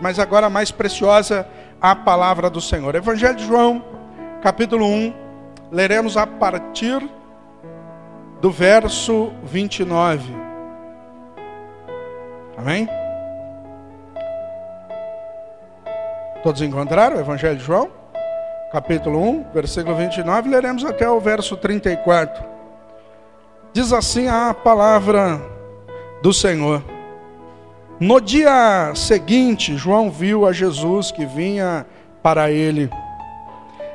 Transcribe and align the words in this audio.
Mas 0.00 0.18
agora 0.18 0.50
mais 0.50 0.70
preciosa, 0.70 1.46
a 1.80 1.94
palavra 1.94 2.48
do 2.48 2.60
Senhor. 2.60 2.94
Evangelho 2.94 3.36
de 3.36 3.46
João, 3.46 3.84
capítulo 4.42 4.86
1, 4.86 5.14
leremos 5.70 6.16
a 6.16 6.26
partir 6.26 7.02
do 8.40 8.50
verso 8.50 9.32
29. 9.44 10.34
Amém? 12.56 12.88
Todos 16.42 16.60
encontraram 16.62 17.16
o 17.16 17.20
Evangelho 17.20 17.56
de 17.56 17.64
João? 17.64 17.90
Capítulo 18.70 19.18
1, 19.18 19.46
versículo 19.54 19.94
29, 19.96 20.50
leremos 20.50 20.84
até 20.84 21.08
o 21.08 21.20
verso 21.20 21.56
34. 21.56 22.44
Diz 23.72 23.92
assim 23.92 24.28
a 24.28 24.52
palavra 24.52 25.40
do 26.22 26.32
Senhor. 26.32 26.93
No 28.00 28.20
dia 28.20 28.92
seguinte, 28.96 29.76
João 29.76 30.10
viu 30.10 30.46
a 30.46 30.52
Jesus 30.52 31.12
que 31.12 31.24
vinha 31.24 31.86
para 32.20 32.50
ele 32.50 32.90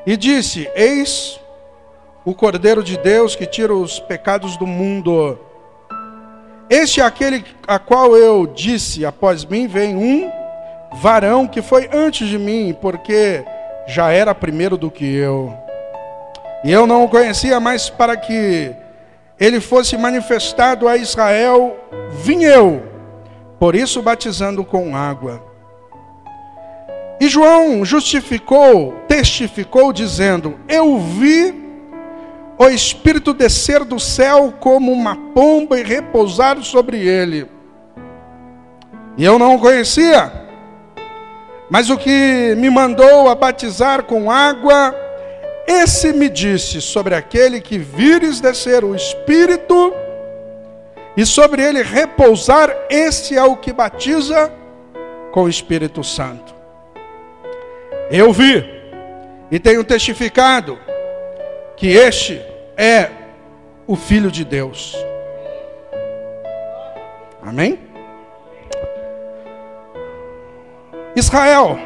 e 0.05 0.15
disse: 0.15 0.69
Eis 0.73 1.37
o 2.23 2.33
Cordeiro 2.33 2.81
de 2.81 2.97
Deus 2.97 3.35
que 3.35 3.45
tira 3.45 3.73
os 3.73 3.99
pecados 3.99 4.55
do 4.55 4.65
mundo. 4.65 5.37
Este 6.69 7.01
é 7.01 7.03
aquele 7.03 7.43
a 7.67 7.77
qual 7.77 8.15
eu 8.15 8.47
disse: 8.47 9.05
Após 9.05 9.43
mim 9.43 9.67
vem 9.67 9.97
um 9.97 10.31
varão 11.01 11.45
que 11.45 11.61
foi 11.61 11.89
antes 11.91 12.29
de 12.29 12.39
mim, 12.39 12.75
porque 12.81 13.43
já 13.85 14.11
era 14.11 14.33
primeiro 14.33 14.77
do 14.77 14.89
que 14.89 15.13
eu. 15.13 15.53
E 16.63 16.71
eu 16.71 16.87
não 16.87 17.03
o 17.03 17.09
conhecia, 17.09 17.59
mas 17.59 17.89
para 17.89 18.15
que 18.15 18.73
ele 19.37 19.59
fosse 19.59 19.97
manifestado 19.97 20.87
a 20.87 20.95
Israel, 20.95 21.75
vim 22.23 22.43
eu 22.43 22.88
por 23.59 23.75
isso 23.75 24.01
batizando 24.01 24.63
com 24.63 24.95
água. 24.95 25.43
E 27.19 27.27
João 27.27 27.83
justificou, 27.83 28.93
testificou, 29.07 29.91
dizendo: 29.91 30.57
Eu 30.67 30.97
vi 30.97 31.53
o 32.57 32.69
Espírito 32.69 33.33
descer 33.33 33.83
do 33.83 33.99
céu 33.99 34.53
como 34.59 34.91
uma 34.91 35.15
pomba 35.33 35.77
e 35.77 35.83
repousar 35.83 36.63
sobre 36.63 37.05
ele. 37.05 37.45
E 39.17 39.25
eu 39.25 39.37
não 39.37 39.55
o 39.55 39.59
conhecia, 39.59 40.31
mas 41.69 41.89
o 41.89 41.97
que 41.97 42.55
me 42.57 42.69
mandou 42.69 43.27
a 43.27 43.35
batizar 43.35 44.03
com 44.03 44.31
água, 44.31 44.95
esse 45.67 46.13
me 46.13 46.29
disse: 46.29 46.81
Sobre 46.81 47.13
aquele 47.15 47.59
que 47.59 47.77
vires 47.77 48.39
descer 48.39 48.85
o 48.85 48.95
Espírito 48.95 49.93
e 51.19 51.25
sobre 51.25 51.61
ele 51.61 51.83
repousar, 51.83 52.73
esse 52.89 53.35
é 53.35 53.43
o 53.43 53.57
que 53.57 53.73
batiza 53.73 54.49
com 55.33 55.43
o 55.43 55.49
Espírito 55.49 56.01
Santo. 56.01 56.55
Eu 58.09 58.31
vi 58.31 58.63
e 59.51 59.59
tenho 59.59 59.83
testificado 59.83 60.79
que 61.75 61.89
este 61.89 62.41
é 62.77 63.09
o 63.85 63.97
Filho 63.97 64.31
de 64.31 64.45
Deus. 64.45 64.95
Amém? 67.41 67.77
Israel 71.17 71.77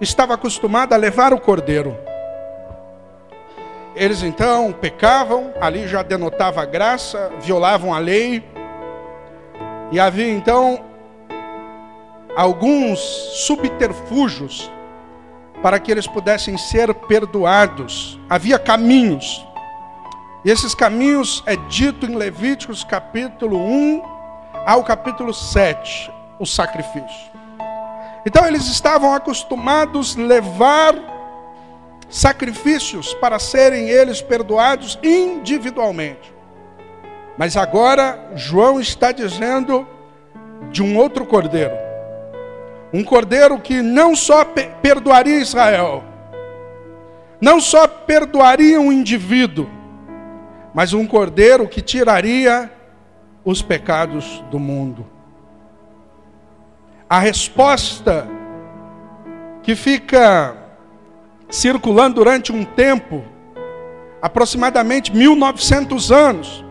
estava 0.00 0.34
acostumado 0.34 0.92
a 0.92 0.96
levar 0.96 1.32
o 1.32 1.38
cordeiro. 1.38 1.96
Eles 3.94 4.24
então 4.24 4.72
pecavam, 4.72 5.54
ali 5.60 5.86
já 5.86 6.02
denotava 6.02 6.64
graça, 6.64 7.30
violavam 7.40 7.94
a 7.94 7.98
lei, 8.00 8.42
e 9.92 10.00
havia 10.00 10.32
então 10.32 10.82
alguns 12.34 12.98
subterfúgios 13.46 14.70
para 15.62 15.78
que 15.78 15.92
eles 15.92 16.06
pudessem 16.06 16.56
ser 16.56 16.92
perdoados. 16.94 18.18
Havia 18.28 18.58
caminhos. 18.58 19.46
E 20.44 20.50
esses 20.50 20.74
caminhos 20.74 21.42
é 21.46 21.56
dito 21.68 22.06
em 22.06 22.16
Levíticos 22.16 22.82
capítulo 22.82 23.58
1 23.58 24.02
ao 24.66 24.82
capítulo 24.82 25.34
7, 25.34 26.10
o 26.38 26.46
sacrifício. 26.46 27.30
Então 28.24 28.46
eles 28.46 28.66
estavam 28.68 29.12
acostumados 29.12 30.16
levar 30.16 30.94
sacrifícios 32.08 33.12
para 33.14 33.38
serem 33.38 33.90
eles 33.90 34.22
perdoados 34.22 34.98
individualmente. 35.02 36.31
Mas 37.36 37.56
agora 37.56 38.18
João 38.34 38.80
está 38.80 39.12
dizendo 39.12 39.86
de 40.70 40.82
um 40.82 40.96
outro 40.96 41.24
cordeiro. 41.24 41.74
Um 42.92 43.02
cordeiro 43.02 43.58
que 43.58 43.80
não 43.80 44.14
só 44.14 44.44
perdoaria 44.44 45.40
Israel, 45.40 46.04
não 47.40 47.60
só 47.60 47.88
perdoaria 47.88 48.80
um 48.80 48.92
indivíduo, 48.92 49.68
mas 50.74 50.92
um 50.92 51.06
cordeiro 51.06 51.66
que 51.66 51.80
tiraria 51.80 52.70
os 53.44 53.62
pecados 53.62 54.44
do 54.50 54.58
mundo. 54.58 55.06
A 57.08 57.18
resposta 57.18 58.26
que 59.62 59.74
fica 59.74 60.56
circulando 61.48 62.16
durante 62.16 62.52
um 62.52 62.64
tempo, 62.64 63.24
aproximadamente 64.20 65.14
1900 65.14 66.10
anos, 66.12 66.64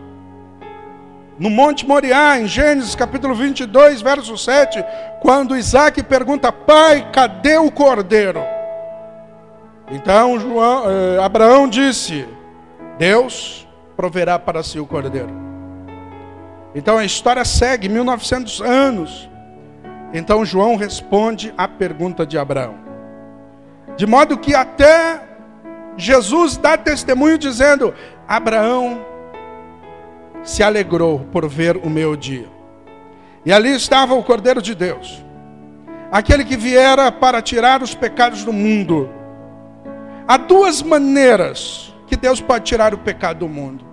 no 1.38 1.50
Monte 1.50 1.86
Moriá, 1.86 2.38
em 2.38 2.46
Gênesis 2.46 2.94
capítulo 2.94 3.34
22, 3.34 4.02
verso 4.02 4.36
7, 4.36 4.84
quando 5.20 5.56
Isaac 5.56 6.02
pergunta: 6.02 6.52
Pai, 6.52 7.10
cadê 7.12 7.56
o 7.56 7.70
cordeiro? 7.70 8.42
Então 9.90 10.38
João, 10.38 10.84
eh, 10.90 11.22
Abraão 11.22 11.68
disse: 11.68 12.26
Deus 12.98 13.66
proverá 13.96 14.38
para 14.38 14.62
si 14.62 14.78
o 14.78 14.86
cordeiro. 14.86 15.30
Então 16.74 16.98
a 16.98 17.04
história 17.04 17.44
segue 17.44 17.88
1900 17.88 18.60
anos. 18.60 19.28
Então 20.12 20.44
João 20.44 20.76
responde 20.76 21.52
à 21.56 21.66
pergunta 21.66 22.26
de 22.26 22.38
Abraão. 22.38 22.74
De 23.96 24.06
modo 24.06 24.38
que 24.38 24.54
até 24.54 25.20
Jesus 25.96 26.56
dá 26.56 26.76
testemunho 26.76 27.36
dizendo: 27.38 27.94
Abraão 28.26 29.11
se 30.42 30.62
alegrou 30.62 31.20
por 31.32 31.48
ver 31.48 31.76
o 31.76 31.88
meu 31.88 32.16
dia. 32.16 32.48
E 33.44 33.52
ali 33.52 33.74
estava 33.74 34.14
o 34.14 34.22
Cordeiro 34.22 34.62
de 34.62 34.74
Deus, 34.74 35.22
aquele 36.10 36.44
que 36.44 36.56
viera 36.56 37.10
para 37.10 37.42
tirar 37.42 37.82
os 37.82 37.94
pecados 37.94 38.44
do 38.44 38.52
mundo. 38.52 39.10
Há 40.26 40.36
duas 40.36 40.82
maneiras 40.82 41.92
que 42.06 42.16
Deus 42.16 42.40
pode 42.40 42.64
tirar 42.64 42.94
o 42.94 42.98
pecado 42.98 43.40
do 43.40 43.48
mundo. 43.48 43.84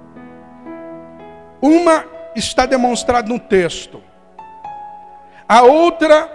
Uma 1.61 2.05
está 2.35 2.65
demonstrada 2.65 3.27
no 3.27 3.39
texto, 3.39 4.01
a 5.47 5.63
outra 5.63 6.31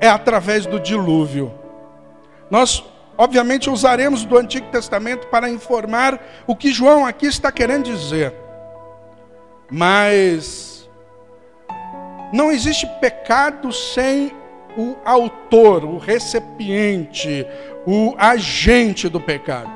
é 0.00 0.08
através 0.08 0.66
do 0.66 0.80
dilúvio. 0.80 1.54
Nós, 2.50 2.82
obviamente, 3.16 3.70
usaremos 3.70 4.24
do 4.24 4.36
Antigo 4.36 4.66
Testamento 4.72 5.28
para 5.28 5.48
informar 5.48 6.20
o 6.48 6.56
que 6.56 6.72
João 6.72 7.06
aqui 7.06 7.26
está 7.26 7.52
querendo 7.52 7.84
dizer. 7.84 8.34
Mas 9.70 10.88
não 12.32 12.50
existe 12.50 12.86
pecado 13.00 13.72
sem 13.72 14.32
o 14.76 14.96
autor, 15.04 15.84
o 15.84 15.98
recipiente, 15.98 17.46
o 17.86 18.14
agente 18.18 19.08
do 19.08 19.20
pecado. 19.20 19.70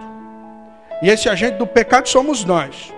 E 1.02 1.08
esse 1.08 1.28
agente 1.28 1.56
do 1.58 1.66
pecado 1.66 2.08
somos 2.08 2.44
nós. 2.44 2.92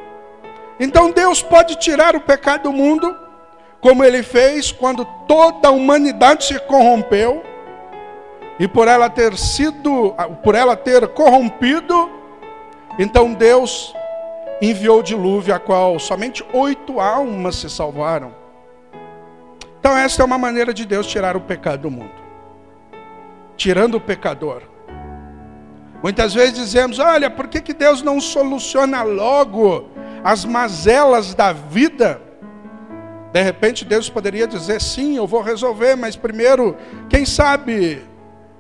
Então 0.79 1.11
Deus 1.11 1.43
pode 1.43 1.77
tirar 1.77 2.15
o 2.15 2.21
pecado 2.21 2.65
do 2.65 2.73
mundo, 2.73 3.17
como 3.81 4.05
ele 4.05 4.23
fez 4.23 4.71
quando 4.71 5.05
toda 5.27 5.69
a 5.69 5.73
humanidade 5.73 6.45
se 6.45 6.59
corrompeu, 6.61 7.43
e 8.59 8.67
por 8.67 8.89
ela 8.89 9.09
ter 9.11 9.37
sido, 9.37 10.15
por 10.43 10.55
ela 10.55 10.77
ter 10.77 11.07
corrompido, 11.09 12.11
então 12.99 13.33
Deus 13.33 13.95
enviou 14.61 15.01
o 15.01 15.03
dilúvio, 15.03 15.55
a 15.55 15.59
qual 15.59 15.99
somente 15.99 16.45
oito 16.53 17.01
almas 17.01 17.57
se 17.57 17.69
salvaram. 17.69 18.35
Então, 19.79 19.97
esta 19.97 20.23
é 20.23 20.25
uma 20.25 20.39
maneira 20.39 20.75
de 20.75 20.85
Deus 20.85 21.07
tirar 21.07 21.37
o 21.37 21.41
pecado 21.41 21.83
do 21.83 21.91
mundo, 21.91 22.11
tirando 23.57 23.97
o 23.97 24.01
pecador. 24.01 24.63
Muitas 26.03 26.35
vezes 26.35 26.55
dizemos: 26.55 26.99
olha, 26.99 27.31
por 27.31 27.49
que, 27.49 27.61
que 27.61 27.73
Deus 27.73 28.03
não 28.03 28.21
soluciona 28.21 29.03
logo 29.03 29.89
as 30.25 30.45
mazelas 30.45 31.35
da 31.35 31.53
vida? 31.53 32.21
De 33.33 33.43
repente, 33.43 33.85
Deus 33.85 34.09
poderia 34.09 34.47
dizer: 34.47 34.81
sim, 34.81 35.17
eu 35.17 35.27
vou 35.27 35.43
resolver, 35.43 35.95
mas 35.95 36.17
primeiro, 36.17 36.77
quem 37.09 37.25
sabe 37.25 38.03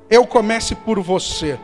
eu 0.08 0.26
comece 0.26 0.74
por 0.74 1.00
você. 1.00 1.58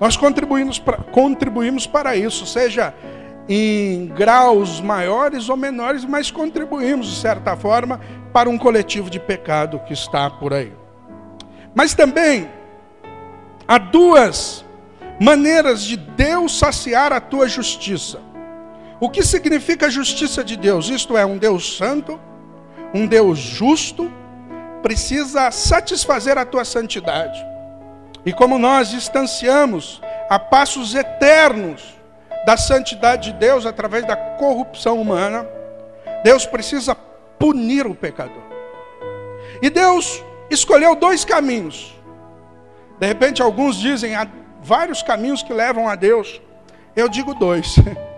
Nós 0.00 0.16
contribuímos 0.16 0.78
para, 0.78 0.98
contribuímos 0.98 1.86
para 1.86 2.14
isso, 2.16 2.46
seja 2.46 2.94
em 3.48 4.06
graus 4.08 4.80
maiores 4.80 5.48
ou 5.48 5.56
menores, 5.56 6.04
mas 6.04 6.30
contribuímos, 6.30 7.08
de 7.08 7.16
certa 7.16 7.56
forma, 7.56 8.00
para 8.32 8.48
um 8.48 8.58
coletivo 8.58 9.08
de 9.08 9.18
pecado 9.18 9.80
que 9.80 9.92
está 9.92 10.28
por 10.28 10.52
aí. 10.52 10.72
Mas 11.74 11.94
também 11.94 12.48
há 13.66 13.78
duas 13.78 14.64
maneiras 15.20 15.82
de 15.82 15.96
Deus 15.96 16.58
saciar 16.58 17.12
a 17.12 17.20
tua 17.20 17.48
justiça. 17.48 18.20
O 19.00 19.08
que 19.08 19.22
significa 19.22 19.86
a 19.86 19.90
justiça 19.90 20.44
de 20.44 20.56
Deus? 20.56 20.88
Isto 20.88 21.16
é, 21.16 21.24
um 21.24 21.38
Deus 21.38 21.76
santo, 21.76 22.20
um 22.92 23.06
Deus 23.06 23.38
justo, 23.38 24.10
precisa 24.82 25.50
satisfazer 25.50 26.36
a 26.36 26.44
tua 26.44 26.64
santidade. 26.64 27.38
E 28.24 28.32
como 28.32 28.58
nós 28.58 28.90
distanciamos 28.90 30.00
a 30.28 30.38
passos 30.38 30.94
eternos 30.94 31.82
da 32.44 32.56
santidade 32.56 33.32
de 33.32 33.38
Deus 33.38 33.66
através 33.66 34.06
da 34.06 34.16
corrupção 34.16 35.00
humana, 35.00 35.46
Deus 36.24 36.46
precisa 36.46 36.94
punir 37.38 37.86
o 37.86 37.94
pecador. 37.94 38.42
E 39.62 39.70
Deus 39.70 40.22
escolheu 40.50 40.94
dois 40.94 41.24
caminhos. 41.24 41.94
De 42.98 43.06
repente, 43.06 43.40
alguns 43.40 43.76
dizem 43.76 44.14
há 44.14 44.26
vários 44.62 45.02
caminhos 45.02 45.42
que 45.42 45.52
levam 45.52 45.88
a 45.88 45.94
Deus. 45.94 46.40
Eu 46.96 47.08
digo 47.08 47.34
dois. 47.34 47.76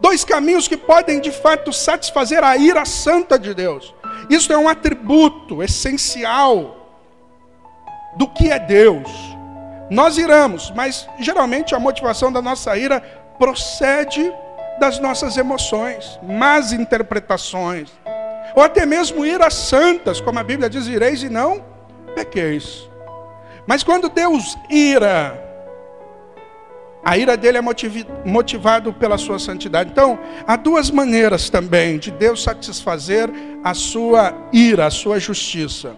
Dois 0.00 0.24
caminhos 0.24 0.66
que 0.66 0.78
podem 0.78 1.20
de 1.20 1.30
fato 1.30 1.74
satisfazer 1.74 2.42
a 2.42 2.56
ira 2.56 2.86
santa 2.86 3.38
de 3.38 3.52
Deus. 3.52 3.94
Isso 4.30 4.50
é 4.50 4.56
um 4.56 4.66
atributo 4.66 5.62
essencial 5.62 6.79
do 8.16 8.28
que 8.28 8.50
é 8.50 8.58
Deus. 8.58 9.10
Nós 9.90 10.18
iramos, 10.18 10.72
mas 10.74 11.08
geralmente 11.18 11.74
a 11.74 11.78
motivação 11.78 12.32
da 12.32 12.40
nossa 12.40 12.76
ira 12.76 13.00
procede 13.38 14.32
das 14.78 14.98
nossas 14.98 15.36
emoções, 15.36 16.18
más 16.22 16.72
interpretações, 16.72 17.90
ou 18.54 18.62
até 18.62 18.86
mesmo 18.86 19.26
iras 19.26 19.54
santas, 19.54 20.20
como 20.20 20.38
a 20.38 20.42
Bíblia 20.42 20.70
diz: 20.70 20.86
ireis 20.86 21.22
e 21.22 21.28
não 21.28 21.64
pequeis. 22.14 22.88
Mas 23.66 23.82
quando 23.82 24.08
Deus 24.08 24.56
ira, 24.68 25.38
a 27.04 27.16
ira 27.16 27.36
dele 27.36 27.58
é 27.58 27.62
motivado 28.24 28.92
pela 28.92 29.16
sua 29.16 29.38
santidade. 29.38 29.90
Então, 29.90 30.18
há 30.46 30.56
duas 30.56 30.90
maneiras 30.90 31.48
também 31.48 31.98
de 31.98 32.10
Deus 32.10 32.42
satisfazer 32.42 33.30
a 33.64 33.72
sua 33.74 34.34
ira, 34.52 34.86
a 34.86 34.90
sua 34.90 35.18
justiça. 35.18 35.94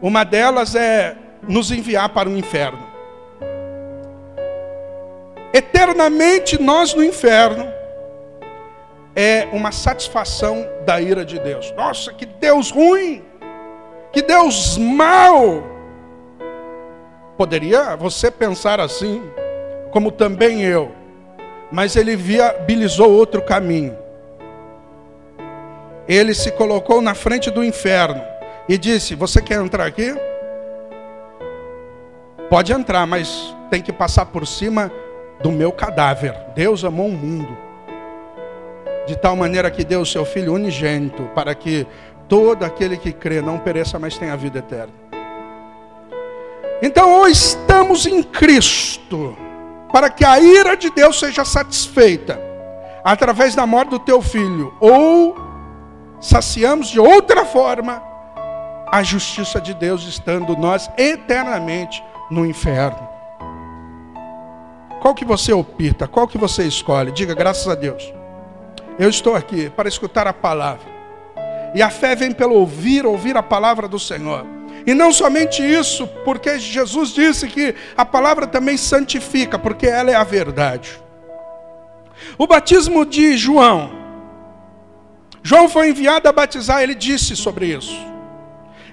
Uma 0.00 0.24
delas 0.24 0.74
é 0.74 1.16
nos 1.48 1.70
enviar 1.70 2.08
para 2.10 2.28
o 2.28 2.36
inferno. 2.36 2.92
Eternamente 5.52 6.60
nós 6.60 6.94
no 6.94 7.04
inferno 7.04 7.70
é 9.14 9.46
uma 9.52 9.70
satisfação 9.70 10.66
da 10.86 11.00
ira 11.00 11.24
de 11.24 11.38
Deus. 11.38 11.72
Nossa, 11.76 12.12
que 12.12 12.24
Deus 12.24 12.70
ruim, 12.70 13.22
que 14.12 14.22
Deus 14.22 14.78
mau. 14.78 15.62
Poderia 17.36 17.96
você 17.96 18.30
pensar 18.30 18.80
assim, 18.80 19.22
como 19.90 20.10
também 20.10 20.62
eu, 20.62 20.92
mas 21.70 21.96
ele 21.96 22.16
viabilizou 22.16 23.10
outro 23.10 23.42
caminho. 23.42 23.96
Ele 26.08 26.34
se 26.34 26.50
colocou 26.52 27.00
na 27.00 27.14
frente 27.14 27.50
do 27.50 27.62
inferno 27.62 28.22
e 28.68 28.78
disse: 28.78 29.14
Você 29.14 29.40
quer 29.40 29.60
entrar 29.60 29.86
aqui? 29.86 30.14
Pode 32.52 32.70
entrar, 32.70 33.06
mas 33.06 33.56
tem 33.70 33.80
que 33.80 33.90
passar 33.90 34.26
por 34.26 34.46
cima 34.46 34.92
do 35.42 35.50
meu 35.50 35.72
cadáver. 35.72 36.36
Deus 36.54 36.84
amou 36.84 37.06
o 37.08 37.10
mundo 37.10 37.56
de 39.06 39.16
tal 39.16 39.34
maneira 39.34 39.70
que 39.70 39.82
deu 39.82 40.02
o 40.02 40.06
seu 40.06 40.22
Filho 40.26 40.52
unigênito, 40.52 41.22
para 41.34 41.54
que 41.54 41.86
todo 42.28 42.62
aquele 42.62 42.98
que 42.98 43.10
crê 43.10 43.40
não 43.40 43.58
pereça, 43.58 43.98
mas 43.98 44.18
tenha 44.18 44.36
vida 44.36 44.58
eterna. 44.58 44.92
Então, 46.82 47.20
ou 47.20 47.26
estamos 47.26 48.04
em 48.04 48.22
Cristo, 48.22 49.34
para 49.90 50.10
que 50.10 50.22
a 50.22 50.38
ira 50.38 50.76
de 50.76 50.90
Deus 50.90 51.18
seja 51.18 51.46
satisfeita 51.46 52.38
através 53.02 53.54
da 53.54 53.66
morte 53.66 53.88
do 53.88 53.98
teu 53.98 54.20
filho, 54.20 54.74
ou 54.78 55.34
saciamos 56.20 56.88
de 56.88 57.00
outra 57.00 57.46
forma 57.46 58.02
a 58.88 59.02
justiça 59.02 59.58
de 59.58 59.72
Deus, 59.72 60.06
estando 60.06 60.54
nós 60.54 60.90
eternamente 60.98 62.04
no 62.32 62.46
inferno. 62.46 63.06
Qual 65.02 65.14
que 65.14 65.24
você 65.24 65.52
opta? 65.52 66.08
Qual 66.08 66.26
que 66.26 66.38
você 66.38 66.64
escolhe? 66.64 67.12
Diga 67.12 67.34
graças 67.34 67.68
a 67.68 67.74
Deus. 67.74 68.02
Eu 68.98 69.10
estou 69.10 69.36
aqui 69.36 69.68
para 69.68 69.88
escutar 69.88 70.26
a 70.26 70.32
palavra. 70.32 70.90
E 71.74 71.82
a 71.82 71.90
fé 71.90 72.16
vem 72.16 72.32
pelo 72.32 72.54
ouvir, 72.54 73.04
ouvir 73.04 73.36
a 73.36 73.42
palavra 73.42 73.86
do 73.86 73.98
Senhor. 73.98 74.46
E 74.86 74.94
não 74.94 75.12
somente 75.12 75.62
isso, 75.62 76.06
porque 76.24 76.58
Jesus 76.58 77.10
disse 77.10 77.46
que 77.48 77.74
a 77.96 78.04
palavra 78.04 78.46
também 78.46 78.76
santifica, 78.76 79.58
porque 79.58 79.86
ela 79.86 80.10
é 80.10 80.14
a 80.14 80.24
verdade. 80.24 81.00
O 82.38 82.46
batismo 82.46 83.04
de 83.04 83.36
João. 83.36 83.90
João 85.42 85.68
foi 85.68 85.90
enviado 85.90 86.28
a 86.28 86.32
batizar, 86.32 86.82
ele 86.82 86.94
disse 86.94 87.36
sobre 87.36 87.66
isso. 87.66 87.96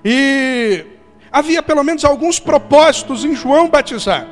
E 0.04 0.99
havia 1.32 1.62
pelo 1.62 1.84
menos 1.84 2.04
alguns 2.06 2.40
propósitos 2.40 3.24
em 3.24 3.36
João 3.36 3.70
batizar. 3.70 4.26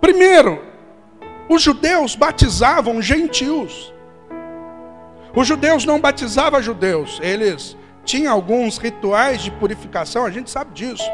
Primeiro, 0.00 0.62
os 1.48 1.62
judeus 1.62 2.14
batizavam 2.14 3.00
gentios. 3.00 3.92
Os 5.34 5.46
judeus 5.46 5.84
não 5.84 6.00
batizavam 6.00 6.62
judeus, 6.62 7.18
eles 7.22 7.76
tinham 8.04 8.32
alguns 8.32 8.78
rituais 8.78 9.40
de 9.40 9.50
purificação, 9.50 10.26
a 10.26 10.30
gente 10.30 10.50
sabe 10.50 10.72
disso. 10.74 11.08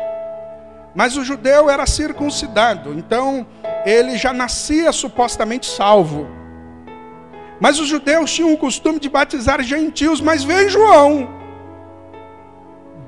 Mas 0.94 1.16
o 1.16 1.24
judeu 1.24 1.70
era 1.70 1.86
circuncidado, 1.86 2.92
então 2.98 3.46
ele 3.84 4.16
já 4.16 4.32
nascia 4.32 4.90
supostamente 4.90 5.66
salvo. 5.66 6.26
Mas 7.60 7.78
os 7.78 7.86
judeus 7.86 8.32
tinham 8.32 8.52
o 8.52 8.56
costume 8.56 8.98
de 8.98 9.08
batizar 9.08 9.62
gentios, 9.62 10.20
mas 10.20 10.42
vem 10.42 10.68
João 10.68 11.38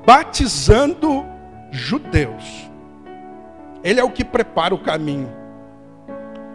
batizando 0.05 1.25
judeus. 1.71 2.71
Ele 3.83 4.01
é 4.01 4.05
o 4.05 4.11
que 4.11 4.25
prepara 4.25 4.75
o 4.75 4.79
caminho. 4.79 5.31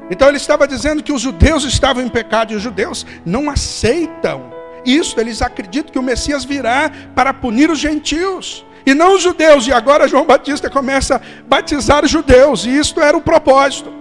Então 0.09 0.27
ele 0.27 0.37
estava 0.37 0.67
dizendo 0.67 1.01
que 1.01 1.11
os 1.11 1.21
judeus 1.21 1.63
estavam 1.63 2.03
em 2.03 2.09
pecado 2.09 2.53
e 2.53 2.55
os 2.55 2.61
judeus 2.61 3.05
não 3.25 3.49
aceitam 3.49 4.51
isso. 4.85 5.19
Eles 5.19 5.41
acreditam 5.41 5.91
que 5.91 5.99
o 5.99 6.03
Messias 6.03 6.45
virá 6.45 6.91
para 7.15 7.33
punir 7.33 7.71
os 7.71 7.79
gentios 7.79 8.65
e 8.85 8.93
não 8.93 9.15
os 9.15 9.23
judeus. 9.23 9.67
E 9.67 9.73
agora 9.73 10.07
João 10.07 10.25
Batista 10.25 10.69
começa 10.69 11.15
a 11.15 11.21
batizar 11.47 12.05
os 12.05 12.11
judeus, 12.11 12.65
e 12.65 12.69
isto 12.69 13.01
era 13.01 13.17
o 13.17 13.21
propósito. 13.21 13.91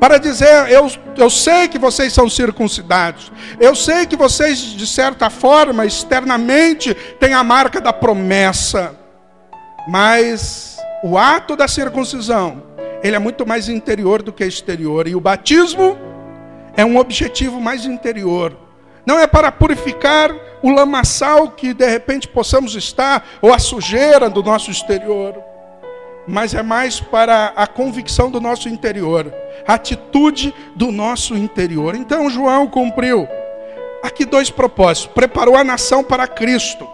Para 0.00 0.16
dizer, 0.16 0.70
eu, 0.70 0.90
eu 1.18 1.28
sei 1.28 1.68
que 1.68 1.78
vocês 1.78 2.10
são 2.10 2.26
circuncidados, 2.26 3.30
eu 3.60 3.74
sei 3.74 4.06
que 4.06 4.16
vocês, 4.16 4.58
de 4.58 4.86
certa 4.86 5.28
forma, 5.28 5.84
externamente, 5.84 6.94
têm 6.94 7.34
a 7.34 7.44
marca 7.44 7.82
da 7.82 7.92
promessa, 7.92 8.96
mas 9.88 10.78
o 11.02 11.16
ato 11.16 11.56
da 11.56 11.66
circuncisão 11.66 12.62
ele 13.02 13.16
é 13.16 13.18
muito 13.18 13.46
mais 13.46 13.68
interior 13.68 14.22
do 14.22 14.32
que 14.32 14.44
exterior. 14.44 15.08
E 15.08 15.14
o 15.14 15.20
batismo 15.20 15.96
é 16.76 16.84
um 16.84 16.98
objetivo 16.98 17.60
mais 17.60 17.84
interior. 17.84 18.56
Não 19.06 19.18
é 19.18 19.26
para 19.26 19.50
purificar 19.50 20.34
o 20.62 20.70
lamaçal 20.70 21.50
que 21.50 21.72
de 21.72 21.88
repente 21.88 22.28
possamos 22.28 22.74
estar, 22.74 23.26
ou 23.40 23.52
a 23.52 23.58
sujeira 23.58 24.28
do 24.28 24.42
nosso 24.42 24.70
exterior, 24.70 25.42
mas 26.28 26.52
é 26.52 26.62
mais 26.62 27.00
para 27.00 27.52
a 27.56 27.66
convicção 27.66 28.30
do 28.30 28.40
nosso 28.40 28.68
interior, 28.68 29.32
a 29.66 29.74
atitude 29.74 30.54
do 30.76 30.92
nosso 30.92 31.34
interior. 31.34 31.94
Então 31.94 32.28
João 32.28 32.66
cumpriu 32.66 33.26
aqui 34.02 34.26
dois 34.26 34.50
propósitos: 34.50 35.10
preparou 35.14 35.56
a 35.56 35.64
nação 35.64 36.04
para 36.04 36.26
Cristo 36.26 36.86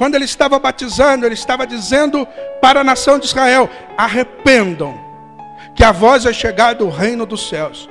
quando 0.00 0.14
ele 0.14 0.24
estava 0.24 0.58
batizando, 0.58 1.26
ele 1.26 1.34
estava 1.34 1.66
dizendo 1.66 2.26
para 2.58 2.80
a 2.80 2.84
nação 2.84 3.18
de 3.18 3.26
Israel: 3.26 3.68
arrependam, 3.98 4.98
que 5.74 5.84
a 5.84 5.92
voz 5.92 6.24
é 6.24 6.32
chegada 6.32 6.76
do 6.76 6.88
reino 6.88 7.26
dos 7.26 7.50
céus. 7.50 7.86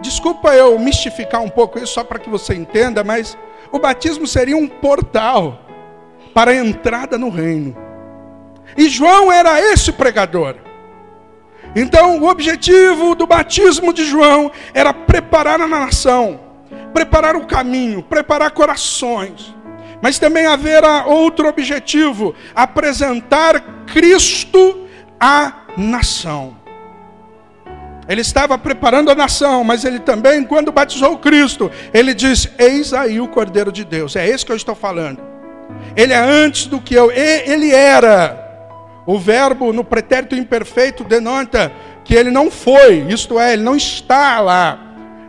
Desculpa 0.00 0.54
eu 0.54 0.78
mistificar 0.78 1.40
um 1.40 1.48
pouco 1.48 1.80
isso 1.80 1.94
só 1.94 2.04
para 2.04 2.20
que 2.20 2.30
você 2.30 2.54
entenda, 2.54 3.02
mas 3.02 3.36
o 3.72 3.80
batismo 3.80 4.24
seria 4.24 4.56
um 4.56 4.68
portal 4.68 5.62
para 6.32 6.52
a 6.52 6.54
entrada 6.54 7.18
no 7.18 7.28
reino. 7.28 7.76
E 8.76 8.88
João 8.88 9.32
era 9.32 9.60
esse 9.60 9.90
pregador. 9.90 10.54
Então, 11.74 12.20
o 12.20 12.28
objetivo 12.28 13.16
do 13.16 13.26
batismo 13.26 13.92
de 13.92 14.04
João 14.04 14.52
era 14.72 14.94
preparar 14.94 15.60
a 15.60 15.66
nação, 15.66 16.38
preparar 16.94 17.34
o 17.34 17.48
caminho, 17.48 18.00
preparar 18.00 18.52
corações 18.52 19.57
mas 20.00 20.18
também 20.18 20.46
haverá 20.46 21.06
outro 21.06 21.48
objetivo: 21.48 22.34
apresentar 22.54 23.84
Cristo 23.86 24.86
à 25.18 25.52
nação. 25.76 26.56
Ele 28.08 28.22
estava 28.22 28.56
preparando 28.56 29.10
a 29.10 29.14
nação, 29.14 29.62
mas 29.62 29.84
ele 29.84 29.98
também, 29.98 30.42
quando 30.42 30.72
batizou 30.72 31.18
Cristo, 31.18 31.70
ele 31.92 32.14
disse: 32.14 32.50
Eis 32.58 32.94
aí 32.94 33.20
o 33.20 33.28
Cordeiro 33.28 33.70
de 33.70 33.84
Deus. 33.84 34.16
É 34.16 34.26
esse 34.26 34.46
que 34.46 34.52
eu 34.52 34.56
estou 34.56 34.74
falando. 34.74 35.20
Ele 35.94 36.12
é 36.12 36.18
antes 36.18 36.66
do 36.66 36.80
que 36.80 36.94
eu. 36.94 37.10
Ele 37.10 37.74
era. 37.74 38.46
O 39.06 39.18
verbo 39.18 39.72
no 39.72 39.82
pretérito 39.82 40.34
imperfeito 40.34 41.02
denota 41.02 41.72
que 42.04 42.14
ele 42.14 42.30
não 42.30 42.50
foi, 42.50 43.06
isto 43.08 43.40
é, 43.40 43.54
ele 43.54 43.62
não 43.62 43.74
está 43.74 44.38
lá 44.40 44.87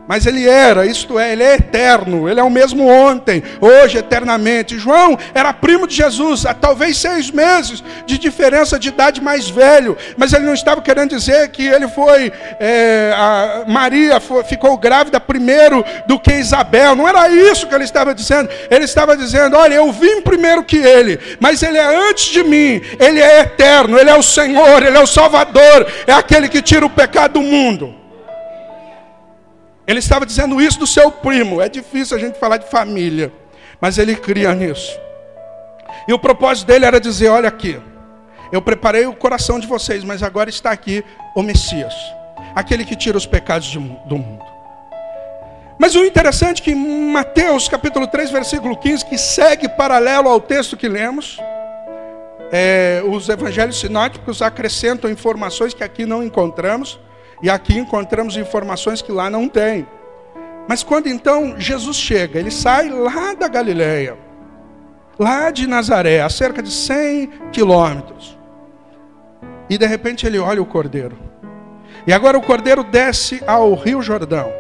mas 0.10 0.25
ele 0.25 0.50
era, 0.50 0.88
isto 0.88 1.20
é, 1.20 1.34
ele 1.34 1.44
é 1.44 1.54
eterno, 1.54 2.28
ele 2.28 2.39
é 2.39 2.44
o 2.44 2.50
mesmo 2.50 2.88
ontem, 2.88 3.44
hoje, 3.62 4.00
eternamente. 4.00 4.80
João 4.80 5.16
era 5.36 5.54
primo 5.54 5.86
de 5.86 5.94
Jesus, 5.94 6.48
há 6.48 6.54
talvez 6.56 6.98
seis 6.98 7.30
meses 7.30 7.84
de 8.08 8.18
diferença 8.18 8.80
de 8.80 8.88
idade 8.88 9.22
mais 9.22 9.48
velho, 9.51 9.96
mas 10.18 10.34
ele 10.34 10.48
não 10.48 10.56
estava 10.56 10.82
querendo 10.82 11.12
dizer 11.12 11.50
que 11.50 11.62
ele 11.62 11.88
foi, 11.88 12.34
é, 12.60 13.63
Maria 13.68 14.20
foi, 14.20 14.44
ficou 14.44 14.75
grávida 14.80 15.20
primeiro 15.20 15.86
do 16.08 16.20
que 16.20 16.34
Isabel, 16.34 16.96
não 16.96 17.08
era 17.08 17.30
isso 17.30 17.68
que 17.68 17.75
ele 17.75 17.84
estava 17.84 18.16
dizendo, 18.16 18.50
ele 18.72 18.86
estava 18.86 19.16
dizendo: 19.16 19.56
olha, 19.56 19.75
eu 19.75 19.92
vim 19.92 20.22
primeiro 20.22 20.63
que 20.63 20.78
ele, 20.78 21.20
mas 21.39 21.62
ele 21.62 21.78
é 21.78 22.10
antes 22.10 22.32
de 22.32 22.42
mim, 22.42 22.82
ele 23.00 23.22
é 23.22 23.42
eterno, 23.42 24.00
ele 24.00 24.10
é 24.10 24.18
o 24.18 24.24
Senhor, 24.24 24.82
ele 24.82 24.98
é 24.98 25.01
o 25.01 25.06
Salvador, 25.06 25.86
é 26.08 26.13
aquele 26.13 26.50
que 26.50 26.63
tira 26.63 26.84
o 26.84 26.89
pecado 26.89 27.34
do 27.34 27.42
mundo. 27.42 27.99
Ele 29.89 29.98
estava 29.98 30.24
dizendo 30.24 30.62
isso 30.62 30.77
do 30.77 30.86
seu 30.86 31.10
primo. 31.12 31.60
É 31.60 31.67
difícil 31.67 32.15
a 32.15 32.19
gente 32.19 32.38
falar 32.38 32.58
de 32.58 32.69
família, 32.69 33.34
mas 33.81 33.98
ele 33.98 34.15
cria 34.15 34.53
nisso. 34.53 34.96
E 36.08 36.13
o 36.13 36.19
propósito 36.19 36.67
dele 36.67 36.86
era 36.86 37.00
dizer: 37.00 37.29
olha 37.29 37.50
aqui, 37.50 37.81
eu 38.51 38.62
preparei 38.62 39.08
o 39.08 39.15
coração 39.15 39.60
de 39.60 39.65
vocês, 39.65 40.03
mas 40.03 40.22
agora 40.22 40.48
está 40.48 40.69
aqui 40.69 41.03
o 41.36 41.41
Messias, 41.41 41.96
aquele 42.53 42.86
que 42.86 42.96
tira 42.96 43.17
os 43.17 43.25
pecados 43.25 43.74
do 43.74 44.15
mundo. 44.15 44.46
Mas 45.79 45.96
o 45.96 46.05
interessante 46.05 46.62
é 46.62 46.65
que 46.65 46.72
em 46.72 47.12
Mateus 47.12 47.67
capítulo 47.67 48.05
3, 48.05 48.29
versículo 48.29 48.77
15, 48.77 49.08
que 49.08 49.17
segue 49.17 49.67
paralelo 49.67 50.29
ao 50.29 50.39
texto 50.39 50.77
que 50.77 50.88
lemos, 50.88 51.39
é, 52.51 53.01
os 53.08 53.27
evangelhos 53.27 53.79
sinóticos 53.79 54.43
acrescentam 54.43 55.10
informações 55.10 55.74
que 55.74 55.84
aqui 55.84 56.05
não 56.05 56.22
encontramos. 56.24 57.00
E 57.41 57.50
aqui 57.50 57.77
encontramos 57.77 58.36
informações 58.38 59.01
que 59.01 59.12
lá 59.12 59.29
não 59.29 59.48
tem. 59.48 59.88
Mas 60.67 60.84
quando 60.84 61.08
então 61.08 61.60
Jesus 61.60 61.98
chega, 61.98 62.39
ele 62.39 62.51
sai 62.51 62.89
lá 62.89 63.34
da 63.34 63.48
Galileia, 63.48 64.17
lá 65.17 65.50
de 65.50 65.65
Nazaré, 65.65 66.22
a 66.22 66.29
cerca 66.29 66.62
de 66.62 66.72
100 66.72 67.27
quilômetros. 67.51 68.38
E 69.69 69.77
de 69.77 69.86
repente 69.86 70.27
ele 70.27 70.38
olha 70.38 70.62
o 70.62 70.65
cordeiro. 70.65 71.17
E 72.05 72.13
agora 72.13 72.38
o 72.38 72.41
cordeiro 72.41 72.84
desce 72.84 73.41
ao 73.48 73.74
Rio 73.74 74.01
Jordão. 74.01 74.51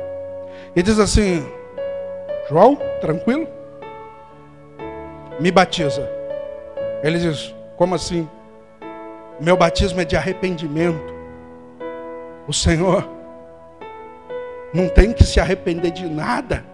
E 0.75 0.81
diz 0.81 0.99
assim: 0.99 1.45
João, 2.49 2.77
tranquilo? 3.01 3.47
Me 5.39 5.51
batiza. 5.51 6.09
Ele 7.03 7.19
diz: 7.19 7.53
Como 7.77 7.95
assim? 7.95 8.27
Meu 9.39 9.55
batismo 9.55 10.01
é 10.01 10.05
de 10.05 10.15
arrependimento. 10.15 11.18
O 12.49 12.53
Senhor 12.53 13.07
não 14.73 14.89
tem 14.89 15.13
que 15.13 15.23
se 15.23 15.39
arrepender 15.39 15.91
de 15.91 16.07
nada. 16.09 16.65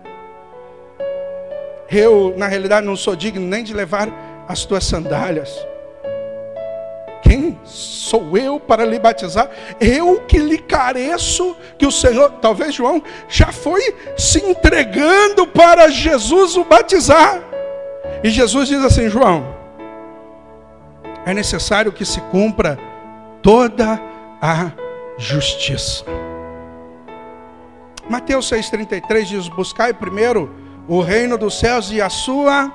Eu, 1.92 2.34
na 2.38 2.48
realidade, 2.48 2.88
não 2.88 2.96
sou 2.96 3.14
digno 3.14 3.46
nem 3.46 3.62
de 3.62 3.74
levar 3.74 4.08
as 4.48 4.64
tuas 4.64 4.86
sandálias. 4.86 5.54
Quem 7.22 7.60
sou 7.66 8.38
eu 8.38 8.58
para 8.58 8.86
lhe 8.86 8.98
batizar? 8.98 9.50
Eu 9.78 10.22
que 10.22 10.38
lhe 10.38 10.60
careço, 10.60 11.58
que 11.78 11.86
o 11.86 11.92
Senhor, 11.92 12.32
talvez 12.42 12.74
João, 12.74 13.04
já 13.28 13.52
foi 13.52 13.82
se 14.16 14.40
entregando 14.46 15.46
para 15.46 15.90
Jesus 15.90 16.56
o 16.56 16.64
batizar. 16.64 17.44
E 18.24 18.30
Jesus 18.30 18.70
diz 18.70 18.82
assim: 18.82 19.10
João, 19.10 19.46
é 21.26 21.34
necessário 21.34 21.92
que 21.92 22.06
se 22.06 22.22
cumpra 22.32 22.80
toda 23.42 24.00
a 24.42 24.85
justiça. 25.18 26.06
Mateus 28.10 28.52
6,33 28.52 29.24
diz: 29.24 29.48
Buscai 29.48 29.94
primeiro 29.94 30.54
o 30.88 31.02
reino 31.02 31.38
dos 31.38 31.60
céus 31.60 31.92
e 31.92 32.02
a 32.02 32.10
sua 32.10 32.72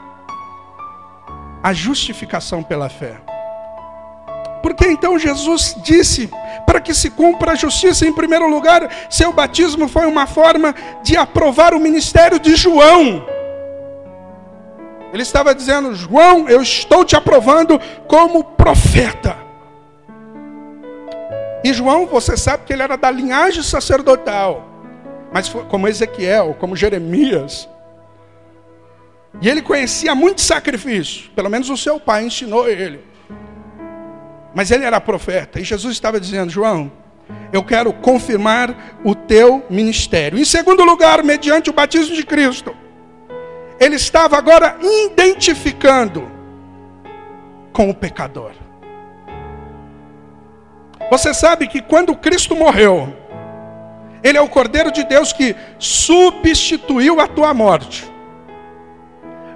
a 1.62 1.72
justificação 1.72 2.62
pela 2.62 2.88
fé. 2.88 3.20
Porque 4.62 4.86
então 4.86 5.18
Jesus 5.18 5.74
disse, 5.82 6.30
para 6.66 6.80
que 6.80 6.94
se 6.94 7.10
cumpra 7.10 7.52
a 7.52 7.54
justiça, 7.54 8.06
em 8.06 8.12
primeiro 8.12 8.48
lugar, 8.48 8.88
seu 9.10 9.32
batismo 9.32 9.88
foi 9.88 10.06
uma 10.06 10.26
forma 10.26 10.74
de 11.02 11.16
aprovar 11.16 11.74
o 11.74 11.80
ministério 11.80 12.38
de 12.38 12.54
João. 12.56 13.26
Ele 15.12 15.22
estava 15.22 15.54
dizendo: 15.54 15.94
João, 15.94 16.48
eu 16.48 16.62
estou 16.62 17.04
te 17.04 17.16
aprovando 17.16 17.80
como 18.06 18.44
profeta. 18.44 19.36
E 21.62 21.72
João, 21.72 22.06
você 22.06 22.36
sabe 22.36 22.64
que 22.64 22.72
ele 22.72 22.82
era 22.82 22.96
da 22.96 23.10
linhagem 23.10 23.62
sacerdotal, 23.62 24.68
mas 25.32 25.48
como 25.48 25.86
Ezequiel, 25.86 26.56
como 26.58 26.74
Jeremias. 26.74 27.68
E 29.40 29.48
ele 29.48 29.62
conhecia 29.62 30.14
muito 30.14 30.40
sacrifício, 30.40 31.30
pelo 31.30 31.50
menos 31.50 31.68
o 31.68 31.76
seu 31.76 32.00
pai 32.00 32.24
ensinou 32.24 32.68
ele. 32.68 33.04
Mas 34.54 34.70
ele 34.70 34.84
era 34.84 35.00
profeta, 35.00 35.60
e 35.60 35.64
Jesus 35.64 35.92
estava 35.92 36.18
dizendo: 36.18 36.50
João, 36.50 36.90
eu 37.52 37.62
quero 37.62 37.92
confirmar 37.92 38.98
o 39.04 39.14
teu 39.14 39.64
ministério. 39.70 40.38
Em 40.38 40.44
segundo 40.44 40.82
lugar, 40.84 41.22
mediante 41.22 41.70
o 41.70 41.72
batismo 41.72 42.16
de 42.16 42.24
Cristo, 42.24 42.74
ele 43.78 43.96
estava 43.96 44.36
agora 44.36 44.76
identificando 44.82 46.28
com 47.72 47.88
o 47.88 47.94
pecador. 47.94 48.52
Você 51.10 51.34
sabe 51.34 51.66
que 51.66 51.82
quando 51.82 52.14
Cristo 52.14 52.54
morreu, 52.54 53.12
Ele 54.22 54.38
é 54.38 54.40
o 54.40 54.48
Cordeiro 54.48 54.92
de 54.92 55.02
Deus 55.02 55.32
que 55.32 55.56
substituiu 55.78 57.20
a 57.20 57.26
tua 57.26 57.52
morte. 57.52 58.08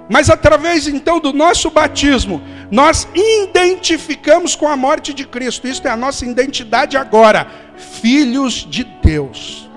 Mas 0.09 0.29
através 0.29 0.87
então 0.87 1.19
do 1.19 1.33
nosso 1.33 1.71
batismo, 1.71 2.41
nós 2.69 3.07
identificamos 3.15 4.55
com 4.55 4.67
a 4.67 4.75
morte 4.75 5.13
de 5.13 5.25
Cristo. 5.25 5.67
Isto 5.67 5.87
é 5.87 5.91
a 5.91 5.97
nossa 5.97 6.25
identidade 6.25 6.97
agora, 6.97 7.47
filhos 7.75 8.67
de 8.69 8.83
Deus. 8.83 9.69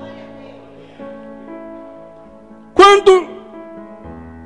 Quando 2.75 3.29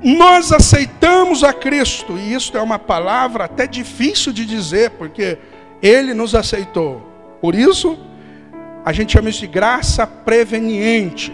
nós 0.05 0.53
aceitamos 0.53 1.43
a 1.43 1.53
Cristo, 1.53 2.17
e 2.19 2.35
isso 2.35 2.57
é 2.57 2.61
uma 2.61 2.79
palavra 2.79 3.45
até 3.45 3.67
difícil 3.67 4.33
de 4.33 4.45
dizer, 4.45 4.91
porque 4.91 5.39
Ele 5.81 6.13
nos 6.15 6.35
aceitou. 6.35 7.12
Por 7.43 7.57
isso, 7.57 7.99
a 8.85 8.93
gente 8.93 9.15
chama 9.15 9.29
isso 9.29 9.41
de 9.41 9.49
graça 9.49 10.07
preveniente. 10.07 11.33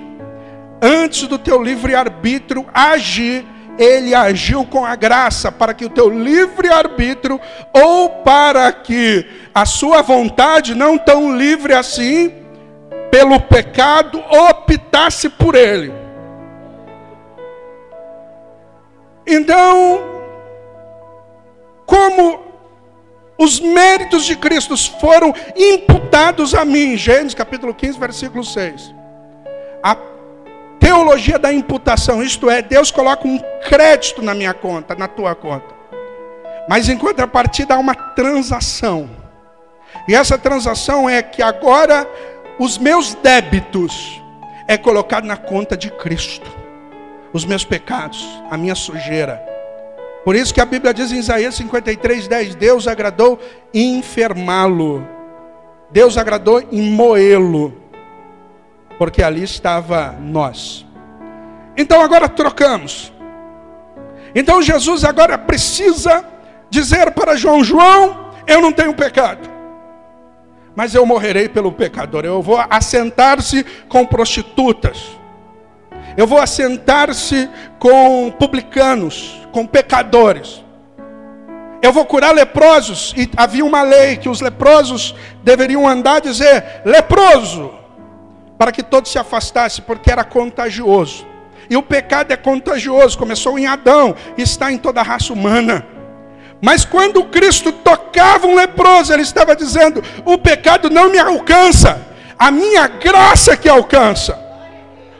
Antes 0.80 1.28
do 1.28 1.38
teu 1.38 1.62
livre-arbítrio 1.62 2.64
agir, 2.72 3.44
ele 3.78 4.14
agiu 4.14 4.64
com 4.64 4.86
a 4.86 4.96
graça 4.96 5.52
para 5.52 5.74
que 5.74 5.84
o 5.84 5.90
teu 5.90 6.08
livre-arbítrio, 6.08 7.38
ou 7.74 8.08
para 8.08 8.72
que 8.72 9.26
a 9.54 9.66
sua 9.66 10.00
vontade, 10.00 10.74
não 10.74 10.96
tão 10.96 11.36
livre 11.36 11.74
assim, 11.74 12.32
pelo 13.10 13.38
pecado, 13.38 14.18
optasse 14.30 15.28
por 15.28 15.54
ele. 15.54 15.92
Então, 19.26 20.00
como 21.84 22.47
os 23.38 23.60
méritos 23.60 24.24
de 24.24 24.34
Cristo 24.34 24.76
foram 24.98 25.32
imputados 25.56 26.54
a 26.54 26.64
mim. 26.64 26.96
Gênesis 26.96 27.34
capítulo 27.34 27.72
15, 27.72 27.98
versículo 27.98 28.44
6. 28.44 28.92
A 29.80 29.96
teologia 30.80 31.38
da 31.38 31.52
imputação, 31.52 32.20
isto 32.20 32.50
é, 32.50 32.60
Deus 32.60 32.90
coloca 32.90 33.26
um 33.28 33.38
crédito 33.68 34.20
na 34.22 34.34
minha 34.34 34.52
conta, 34.52 34.96
na 34.96 35.06
tua 35.06 35.36
conta. 35.36 35.72
Mas 36.68 36.88
em 36.88 36.98
contrapartida 36.98 37.74
há 37.74 37.78
uma 37.78 37.94
transação. 37.94 39.08
E 40.08 40.14
essa 40.14 40.36
transação 40.36 41.08
é 41.08 41.22
que 41.22 41.40
agora 41.40 42.06
os 42.58 42.76
meus 42.76 43.14
débitos 43.14 44.20
é 44.66 44.76
colocado 44.76 45.24
na 45.24 45.36
conta 45.36 45.76
de 45.76 45.90
Cristo. 45.90 46.50
Os 47.32 47.44
meus 47.44 47.64
pecados, 47.64 48.26
a 48.50 48.56
minha 48.56 48.74
sujeira 48.74 49.57
por 50.24 50.36
isso 50.36 50.52
que 50.52 50.60
a 50.60 50.64
Bíblia 50.64 50.92
diz 50.92 51.12
em 51.12 51.18
Isaías 51.18 51.54
53, 51.54 52.28
10: 52.28 52.54
Deus 52.54 52.86
agradou 52.86 53.38
enfermá-lo, 53.72 55.06
Deus 55.90 56.18
agradou 56.18 56.62
em 56.72 56.82
moê-lo, 56.82 57.74
porque 58.98 59.22
ali 59.22 59.42
estava 59.42 60.14
nós. 60.20 60.86
Então 61.76 62.00
agora 62.00 62.28
trocamos. 62.28 63.12
Então 64.34 64.60
Jesus 64.60 65.04
agora 65.04 65.38
precisa 65.38 66.24
dizer 66.70 67.12
para 67.12 67.36
João: 67.36 67.64
João, 67.64 68.32
eu 68.46 68.60
não 68.60 68.72
tenho 68.72 68.94
pecado, 68.94 69.48
mas 70.76 70.94
eu 70.94 71.06
morrerei 71.06 71.48
pelo 71.48 71.72
pecador. 71.72 72.24
Eu 72.24 72.42
vou 72.42 72.62
assentar-se 72.68 73.64
com 73.88 74.04
prostitutas 74.04 75.17
eu 76.18 76.26
vou 76.26 76.40
assentar-se 76.40 77.48
com 77.78 78.28
publicanos, 78.32 79.40
com 79.52 79.64
pecadores. 79.64 80.64
Eu 81.80 81.92
vou 81.92 82.04
curar 82.04 82.34
leprosos. 82.34 83.14
E 83.16 83.30
havia 83.36 83.64
uma 83.64 83.82
lei 83.82 84.16
que 84.16 84.28
os 84.28 84.40
leprosos 84.40 85.14
deveriam 85.44 85.86
andar 85.86 86.18
e 86.18 86.22
dizer: 86.22 86.82
leproso, 86.84 87.70
para 88.58 88.72
que 88.72 88.82
todos 88.82 89.12
se 89.12 89.18
afastassem, 89.18 89.84
porque 89.86 90.10
era 90.10 90.24
contagioso. 90.24 91.24
E 91.70 91.76
o 91.76 91.84
pecado 91.84 92.32
é 92.32 92.36
contagioso, 92.36 93.16
começou 93.16 93.56
em 93.56 93.68
Adão, 93.68 94.16
e 94.36 94.42
está 94.42 94.72
em 94.72 94.76
toda 94.76 94.98
a 94.98 95.04
raça 95.04 95.32
humana. 95.32 95.86
Mas 96.60 96.84
quando 96.84 97.26
Cristo 97.26 97.70
tocava 97.70 98.44
um 98.44 98.56
leproso, 98.56 99.12
ele 99.12 99.22
estava 99.22 99.54
dizendo: 99.54 100.02
o 100.24 100.36
pecado 100.36 100.90
não 100.90 101.10
me 101.10 101.18
alcança, 101.20 102.04
a 102.36 102.50
minha 102.50 102.88
graça 102.88 103.56
que 103.56 103.68
alcança. 103.68 104.47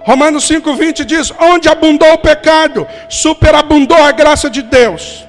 Romanos 0.01 0.49
5,20 0.49 1.05
diz: 1.05 1.33
onde 1.41 1.69
abundou 1.69 2.13
o 2.13 2.19
pecado, 2.19 2.87
superabundou 3.09 4.03
a 4.03 4.13
graça 4.13 4.49
de 4.49 4.63
Deus. 4.63 5.27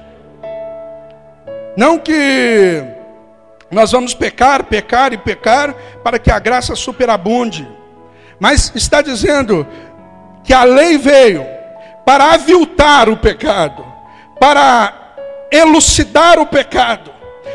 Não 1.76 1.98
que 1.98 2.82
nós 3.70 3.92
vamos 3.92 4.14
pecar, 4.14 4.64
pecar 4.64 5.12
e 5.12 5.18
pecar 5.18 5.74
para 6.02 6.18
que 6.18 6.30
a 6.30 6.38
graça 6.38 6.74
superabunde. 6.74 7.68
Mas 8.38 8.72
está 8.74 9.00
dizendo 9.00 9.66
que 10.42 10.52
a 10.52 10.64
lei 10.64 10.98
veio 10.98 11.46
para 12.04 12.32
aviltar 12.32 13.08
o 13.08 13.16
pecado, 13.16 13.84
para 14.40 14.92
elucidar 15.50 16.38
o 16.38 16.46
pecado, 16.46 17.12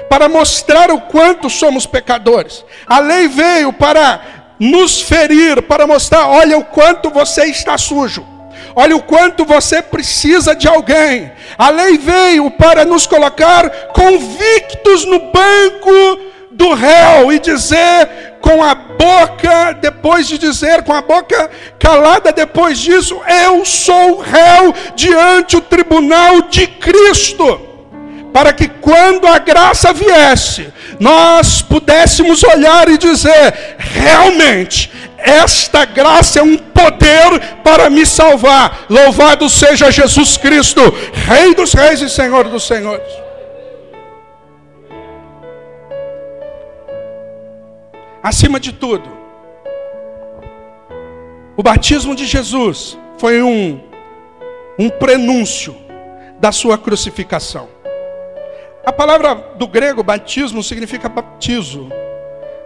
para 0.10 0.29
mostrar 0.29 0.91
o 0.91 1.01
quanto 1.01 1.50
somos 1.50 1.86
pecadores. 1.86 2.63
A 2.88 3.00
lei 3.00 3.27
veio 3.27 3.74
para 3.74 4.22
nos 4.59 5.01
ferir, 5.01 5.62
para 5.63 5.88
mostrar: 5.88 6.27
olha 6.27 6.57
o 6.57 6.63
quanto 6.63 7.09
você 7.09 7.45
está 7.45 7.77
sujo. 7.77 8.25
Olha 8.75 8.95
o 8.95 9.01
quanto 9.01 9.45
você 9.45 9.81
precisa 9.81 10.53
de 10.53 10.67
alguém. 10.67 11.31
A 11.57 11.69
lei 11.69 11.97
veio 11.97 12.51
para 12.51 12.83
nos 12.83 13.07
colocar 13.07 13.69
convictos 13.93 15.05
no 15.05 15.19
banco 15.31 16.19
do 16.51 16.74
réu 16.74 17.31
e 17.31 17.39
dizer 17.39 18.35
com 18.41 18.62
a 18.63 18.75
boca, 18.75 19.74
depois 19.81 20.27
de 20.27 20.38
dizer 20.38 20.83
com 20.83 20.93
a 20.93 21.01
boca 21.01 21.50
calada, 21.79 22.31
depois 22.31 22.77
disso, 22.77 23.19
eu 23.45 23.65
sou 23.65 24.19
réu 24.19 24.74
diante 24.95 25.55
o 25.55 25.62
tribunal 25.62 26.43
de 26.43 26.67
Cristo. 26.67 27.75
Para 28.36 28.51
que 28.51 28.68
quando 28.68 29.27
a 29.27 29.39
graça 29.39 29.94
viesse, 29.94 30.68
nós 31.00 31.62
pudéssemos 31.62 32.44
olhar 32.44 32.89
e 32.89 32.98
dizer: 32.98 33.77
realmente, 33.77 34.92
esta 35.18 35.86
graça 35.86 36.39
é 36.39 36.44
um 36.44 36.58
poder 36.58 37.39
para 37.63 37.89
me 37.89 38.06
salvar. 38.06 38.88
Louvado 38.89 39.50
seja 39.50 39.89
Jesus 39.89 40.36
Cristo, 40.36 40.82
Rei 41.13 41.56
dos 41.56 41.72
Reis 41.72 42.01
e 42.01 42.10
Senhor 42.10 42.50
dos 42.50 42.68
Senhores. 42.68 43.08
Acima 48.22 48.60
de 48.60 48.74
tudo, 48.74 49.10
o 51.56 51.63
batismo 51.63 52.13
de 52.13 52.25
Jesus 52.25 52.98
foi 53.18 53.42
um, 53.42 53.80
um 54.77 54.89
prenúncio 54.89 55.74
da 56.38 56.51
sua 56.51 56.77
crucificação. 56.77 57.75
A 58.86 58.92
palavra 58.92 59.34
do 59.56 59.68
grego 59.68 60.04
batismo 60.04 60.62
significa 60.62 61.10
baptizo, 61.10 61.89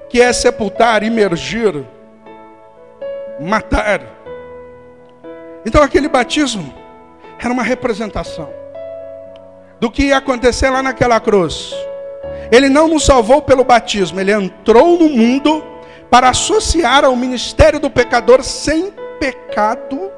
que 0.09 0.21
é 0.21 0.33
sepultar, 0.33 1.01
imergir 1.01 1.85
matar. 3.39 4.01
Então 5.65 5.81
aquele 5.81 6.09
batismo 6.09 6.73
era 7.39 7.53
uma 7.53 7.63
representação 7.63 8.49
do 9.79 9.89
que 9.89 10.07
ia 10.07 10.17
acontecer 10.17 10.69
lá 10.69 10.83
naquela 10.83 11.19
cruz. 11.21 11.73
Ele 12.51 12.67
não 12.67 12.87
nos 12.87 13.05
salvou 13.05 13.41
pelo 13.41 13.63
batismo, 13.63 14.19
ele 14.19 14.33
entrou 14.33 14.99
no 14.99 15.07
mundo 15.07 15.63
para 16.09 16.29
associar 16.29 17.05
ao 17.05 17.15
ministério 17.15 17.79
do 17.79 17.89
pecador 17.89 18.43
sem 18.43 18.91
pecado, 19.19 20.11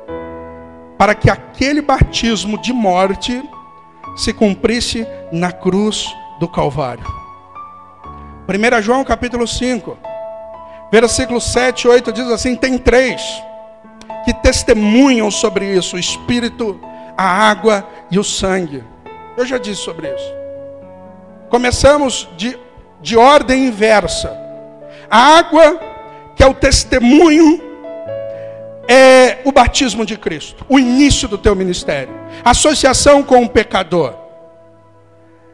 para 0.98 1.14
que 1.14 1.30
aquele 1.30 1.82
batismo 1.82 2.58
de 2.60 2.74
morte 2.74 3.44
se 4.16 4.34
cumprisse 4.34 5.08
na 5.32 5.52
cruz 5.52 6.06
do 6.40 6.48
Calvário. 6.48 7.06
1 8.48 8.82
João 8.82 9.04
capítulo 9.04 9.48
5. 9.48 9.98
Versículo 10.92 11.40
7 11.40 11.86
e 11.86 11.88
8 11.88 12.12
diz 12.12 12.28
assim: 12.28 12.56
tem 12.56 12.78
três 12.78 13.22
que 14.26 14.34
testemunham 14.34 15.32
sobre 15.32 15.66
isso: 15.66 15.96
o 15.96 16.00
Espírito, 16.00 16.80
a 17.18 17.24
água 17.24 17.88
e 18.10 18.20
o 18.20 18.24
sangue. 18.24 18.84
Eu 19.38 19.46
já 19.46 19.58
disse 19.58 19.82
sobre 19.82 20.14
isso. 20.14 20.34
Começamos 21.50 22.28
de, 22.38 22.58
de 23.02 23.18
ordem 23.18 23.68
inversa. 23.68 24.38
A 25.10 25.38
água, 25.38 25.80
que 26.36 26.44
é 26.44 26.48
o 26.48 26.54
testemunho, 26.54 27.71
é 28.88 29.40
o 29.46 29.52
batismo 29.52 30.06
de 30.06 30.18
Cristo, 30.18 30.66
o 30.68 30.80
início 30.80 31.28
do 31.28 31.38
teu 31.38 31.56
ministério, 31.56 32.14
associação 32.44 33.24
com 33.24 33.44
o 33.44 33.50
pecador. 33.50 34.22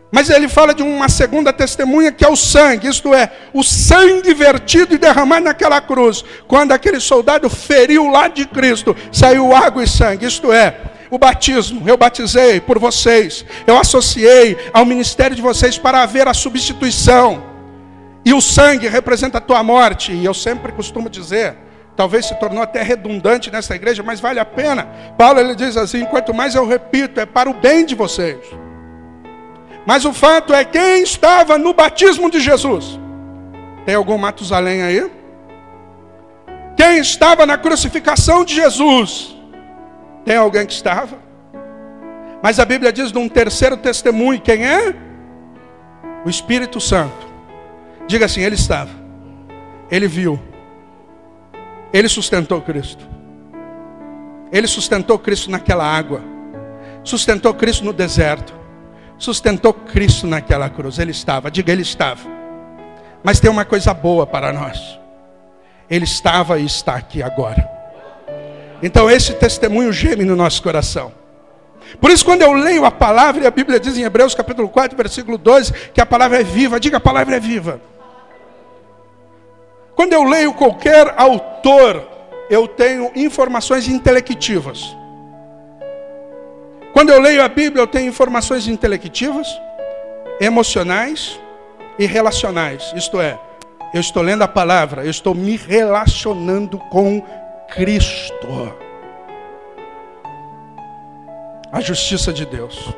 Mas 0.10 0.30
ele 0.30 0.48
fala 0.48 0.74
de 0.74 0.82
uma 0.82 1.10
segunda 1.10 1.52
testemunha 1.52 2.12
que 2.12 2.24
é 2.24 2.30
o 2.30 2.36
sangue, 2.36 2.88
isto 2.88 3.13
é, 3.13 3.30
o 3.54 3.62
sangue 3.62 4.34
vertido 4.34 4.96
e 4.96 4.98
derramado 4.98 5.46
naquela 5.46 5.82
cruz. 5.82 6.24
Quando 6.48 6.72
aquele 6.72 7.00
soldado 7.00 7.50
feriu 7.50 8.10
lá 8.10 8.30
de 8.30 8.46
Cristo, 8.46 8.96
saiu 9.12 9.54
água 9.54 9.84
e 9.84 9.88
sangue, 9.88 10.26
isto 10.26 10.52
é, 10.52 10.78
o 11.12 11.18
batismo. 11.18 11.88
Eu 11.88 11.98
batizei 11.98 12.62
por 12.62 12.80
vocês, 12.80 13.46
eu 13.66 13.78
associei 13.78 14.58
ao 14.74 14.86
ministério 14.86 15.36
de 15.36 15.42
vocês 15.42 15.78
para 15.78 16.02
haver 16.02 16.28
a 16.28 16.34
substituição. 16.34 17.44
E 18.24 18.34
o 18.34 18.42
sangue 18.42 18.88
representa 18.88 19.40
a 19.40 19.42
tua 19.42 19.62
morte, 19.62 20.13
e 20.13 20.24
eu 20.24 20.34
sempre 20.34 20.72
costumo 20.72 21.10
dizer, 21.10 21.56
talvez 21.97 22.27
se 22.27 22.36
tornou 22.36 22.62
até 22.62 22.83
redundante 22.83 23.51
nessa 23.51 23.75
igreja, 23.75 24.03
mas 24.03 24.21
vale 24.21 24.39
a 24.39 24.45
pena. 24.45 24.88
Paulo 25.17 25.39
ele 25.39 25.55
diz 25.55 25.75
assim: 25.75 26.05
quanto 26.05 26.33
mais 26.33 26.53
eu 26.53 26.65
repito, 26.65 27.19
é 27.19 27.25
para 27.25 27.49
o 27.49 27.53
bem 27.55 27.86
de 27.86 27.95
vocês. 27.95 28.38
Mas 29.86 30.05
o 30.05 30.13
fato 30.13 30.53
é 30.53 30.63
quem 30.63 31.01
estava 31.01 31.57
no 31.57 31.73
batismo 31.73 32.29
de 32.29 32.39
Jesus. 32.39 32.99
Tem 33.86 33.95
algum 33.95 34.17
Matusalém 34.17 34.83
aí? 34.83 35.12
Quem 36.75 36.99
estava 36.99 37.45
na 37.45 37.57
crucificação 37.57 38.45
de 38.45 38.53
Jesus? 38.53 39.36
Tem 40.23 40.36
alguém 40.36 40.65
que 40.65 40.73
estava? 40.73 41.17
Mas 42.43 42.60
a 42.60 42.65
Bíblia 42.65 42.93
diz 42.93 43.12
de 43.12 43.17
um 43.17 43.27
terceiro 43.27 43.77
testemunho, 43.77 44.39
quem 44.39 44.67
é? 44.67 44.93
O 46.23 46.29
Espírito 46.29 46.79
Santo. 46.79 47.25
Diga 48.05 48.25
assim, 48.25 48.41
ele 48.41 48.55
estava. 48.55 48.91
Ele 49.89 50.07
viu. 50.07 50.38
Ele 51.93 52.10
sustentou 52.10 52.62
Cristo. 52.62 53.08
Ele 54.52 54.67
sustentou 54.67 55.17
Cristo 55.17 55.52
naquela 55.52 55.86
água. 55.86 56.21
Sustentou 57.04 57.54
Cristo 57.54 57.86
no 57.86 57.93
deserto 57.93 58.58
sustentou 59.17 59.73
Cristo 59.73 60.28
naquela 60.28 60.69
cruz. 60.69 61.00
Ele 61.00 61.12
estava, 61.12 61.50
diga, 61.50 61.71
ele 61.71 61.82
estava. 61.82 62.21
Mas 63.23 63.39
tem 63.39 63.50
uma 63.50 63.65
coisa 63.65 63.93
boa 63.93 64.26
para 64.26 64.54
nós. 64.54 65.00
Ele 65.89 66.06
estava 66.06 66.60
e 66.60 66.65
está 66.65 66.95
aqui 66.95 67.23
agora. 67.23 67.67
Então 68.82 69.10
esse 69.10 69.34
testemunho 69.34 69.91
geme 69.91 70.23
no 70.23 70.36
nosso 70.36 70.62
coração. 70.62 71.12
Por 72.02 72.12
isso, 72.12 72.26
quando 72.26 72.41
eu 72.41 72.52
leio 72.52 72.84
a 72.84 72.91
palavra, 72.91 73.43
e 73.43 73.47
a 73.47 73.52
Bíblia 73.52 73.80
diz 73.80 73.97
em 73.97 74.04
Hebreus 74.04 74.36
capítulo 74.36 74.67
4, 74.67 74.95
versículo 74.95 75.38
12, 75.38 75.71
que 75.93 76.02
a 76.02 76.06
palavra 76.06 76.41
é 76.41 76.43
viva, 76.43 76.80
diga 76.80 76.97
a 76.97 77.00
palavra 77.00 77.38
é 77.38 77.39
viva. 77.39 77.80
Quando 79.97 80.13
eu 80.13 80.23
leio 80.23 80.53
qualquer 80.53 81.12
autor, 81.17 82.07
eu 82.51 82.67
tenho 82.67 83.12
informações 83.15 83.88
intelectivas. 83.88 84.95
Quando 86.93 87.10
eu 87.10 87.19
leio 87.19 87.43
a 87.43 87.47
Bíblia, 87.47 87.81
eu 87.81 87.88
tenho 87.88 88.07
informações 88.07 88.67
intelectivas, 88.67 89.47
emocionais 90.39 91.39
e 91.97 92.05
relacionais. 92.05 92.93
Isto 92.95 93.19
é, 93.19 93.39
eu 93.91 93.99
estou 93.99 94.21
lendo 94.21 94.43
a 94.43 94.47
palavra, 94.47 95.03
eu 95.03 95.10
estou 95.10 95.33
me 95.33 95.57
relacionando 95.57 96.77
com 96.77 97.19
Cristo. 97.67 98.77
A 101.71 101.81
justiça 101.81 102.31
de 102.31 102.45
Deus. 102.45 102.93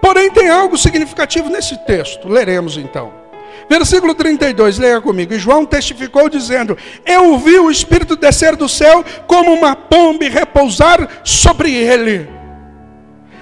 Porém, 0.00 0.30
tem 0.30 0.48
algo 0.48 0.78
significativo 0.78 1.50
nesse 1.50 1.76
texto. 1.84 2.26
Leremos 2.26 2.78
então. 2.78 3.19
Versículo 3.68 4.14
32, 4.14 4.78
leia 4.78 5.00
comigo. 5.00 5.38
João 5.38 5.64
testificou 5.64 6.28
dizendo: 6.28 6.76
Eu 7.04 7.38
vi 7.38 7.58
o 7.58 7.70
Espírito 7.70 8.16
descer 8.16 8.56
do 8.56 8.68
céu 8.68 9.04
como 9.26 9.52
uma 9.52 9.76
pomba 9.76 10.24
e 10.24 10.28
repousar 10.28 11.08
sobre 11.24 11.72
ele. 11.72 12.28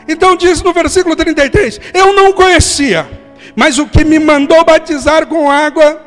Então 0.08 0.36
diz 0.36 0.62
no 0.62 0.72
versículo 0.72 1.14
33: 1.14 1.80
Eu 1.92 2.14
não 2.14 2.32
conhecia, 2.32 3.08
mas 3.54 3.78
o 3.78 3.86
que 3.86 4.04
me 4.04 4.18
mandou 4.18 4.64
batizar 4.64 5.26
com 5.26 5.50
água, 5.50 6.00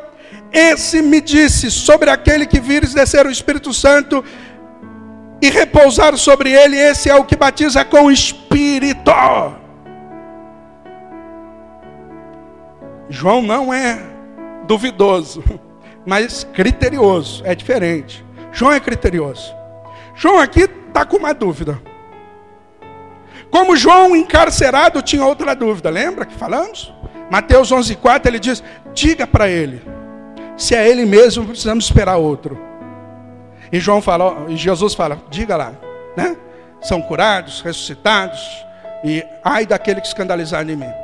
esse 0.51 1.01
me 1.01 1.21
disse: 1.21 1.69
Sobre 1.69 2.09
aquele 2.09 2.45
que 2.45 2.59
vires 2.59 2.93
descer 2.93 3.25
o 3.25 3.31
Espírito 3.31 3.73
Santo 3.73 4.23
e 5.41 5.49
repousar 5.49 6.17
sobre 6.17 6.51
ele, 6.51 6.77
esse 6.77 7.09
é 7.09 7.15
o 7.15 7.23
que 7.23 7.35
batiza 7.35 7.83
com 7.85 8.05
o 8.05 8.11
Espírito. 8.11 9.11
João 13.11 13.41
não 13.41 13.73
é 13.73 13.99
duvidoso, 14.65 15.43
mas 16.05 16.47
criterioso, 16.53 17.43
é 17.45 17.53
diferente. 17.53 18.25
João 18.51 18.71
é 18.71 18.79
criterioso. 18.79 19.53
João 20.15 20.39
aqui 20.39 20.61
está 20.61 21.05
com 21.05 21.17
uma 21.17 21.33
dúvida. 21.33 21.79
Como 23.51 23.75
João 23.75 24.15
encarcerado 24.15 25.01
tinha 25.01 25.25
outra 25.25 25.53
dúvida, 25.53 25.89
lembra 25.89 26.25
que 26.25 26.33
falamos? 26.33 26.93
Mateus 27.29 27.69
11,4 27.71 28.25
ele 28.25 28.39
diz: 28.39 28.63
diga 28.93 29.27
para 29.27 29.49
ele, 29.49 29.81
se 30.55 30.73
é 30.73 30.87
ele 30.87 31.05
mesmo, 31.05 31.45
precisamos 31.45 31.85
esperar 31.85 32.15
outro. 32.15 32.57
E 33.71 33.79
João 33.79 34.01
fala, 34.01 34.45
e 34.47 34.55
Jesus 34.55 34.93
fala, 34.93 35.21
diga 35.29 35.57
lá, 35.57 35.73
né? 36.15 36.35
São 36.81 37.01
curados, 37.01 37.61
ressuscitados, 37.61 38.39
e 39.03 39.23
ai 39.43 39.65
daquele 39.65 40.01
que 40.01 40.07
escandalizar 40.07 40.67
em 40.69 40.75
mim. 40.75 41.00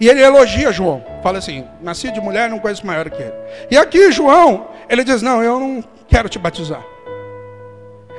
E 0.00 0.08
ele 0.08 0.22
elogia 0.22 0.72
João, 0.72 1.04
fala 1.22 1.38
assim: 1.38 1.64
nasci 1.80 2.10
de 2.10 2.20
mulher, 2.20 2.48
não 2.48 2.58
conheço 2.58 2.86
maior 2.86 3.10
que 3.10 3.20
ele. 3.20 3.32
E 3.70 3.76
aqui 3.76 4.12
João, 4.12 4.68
ele 4.88 5.02
diz: 5.02 5.22
não, 5.22 5.42
eu 5.42 5.58
não 5.58 5.84
quero 6.06 6.28
te 6.28 6.38
batizar. 6.38 6.82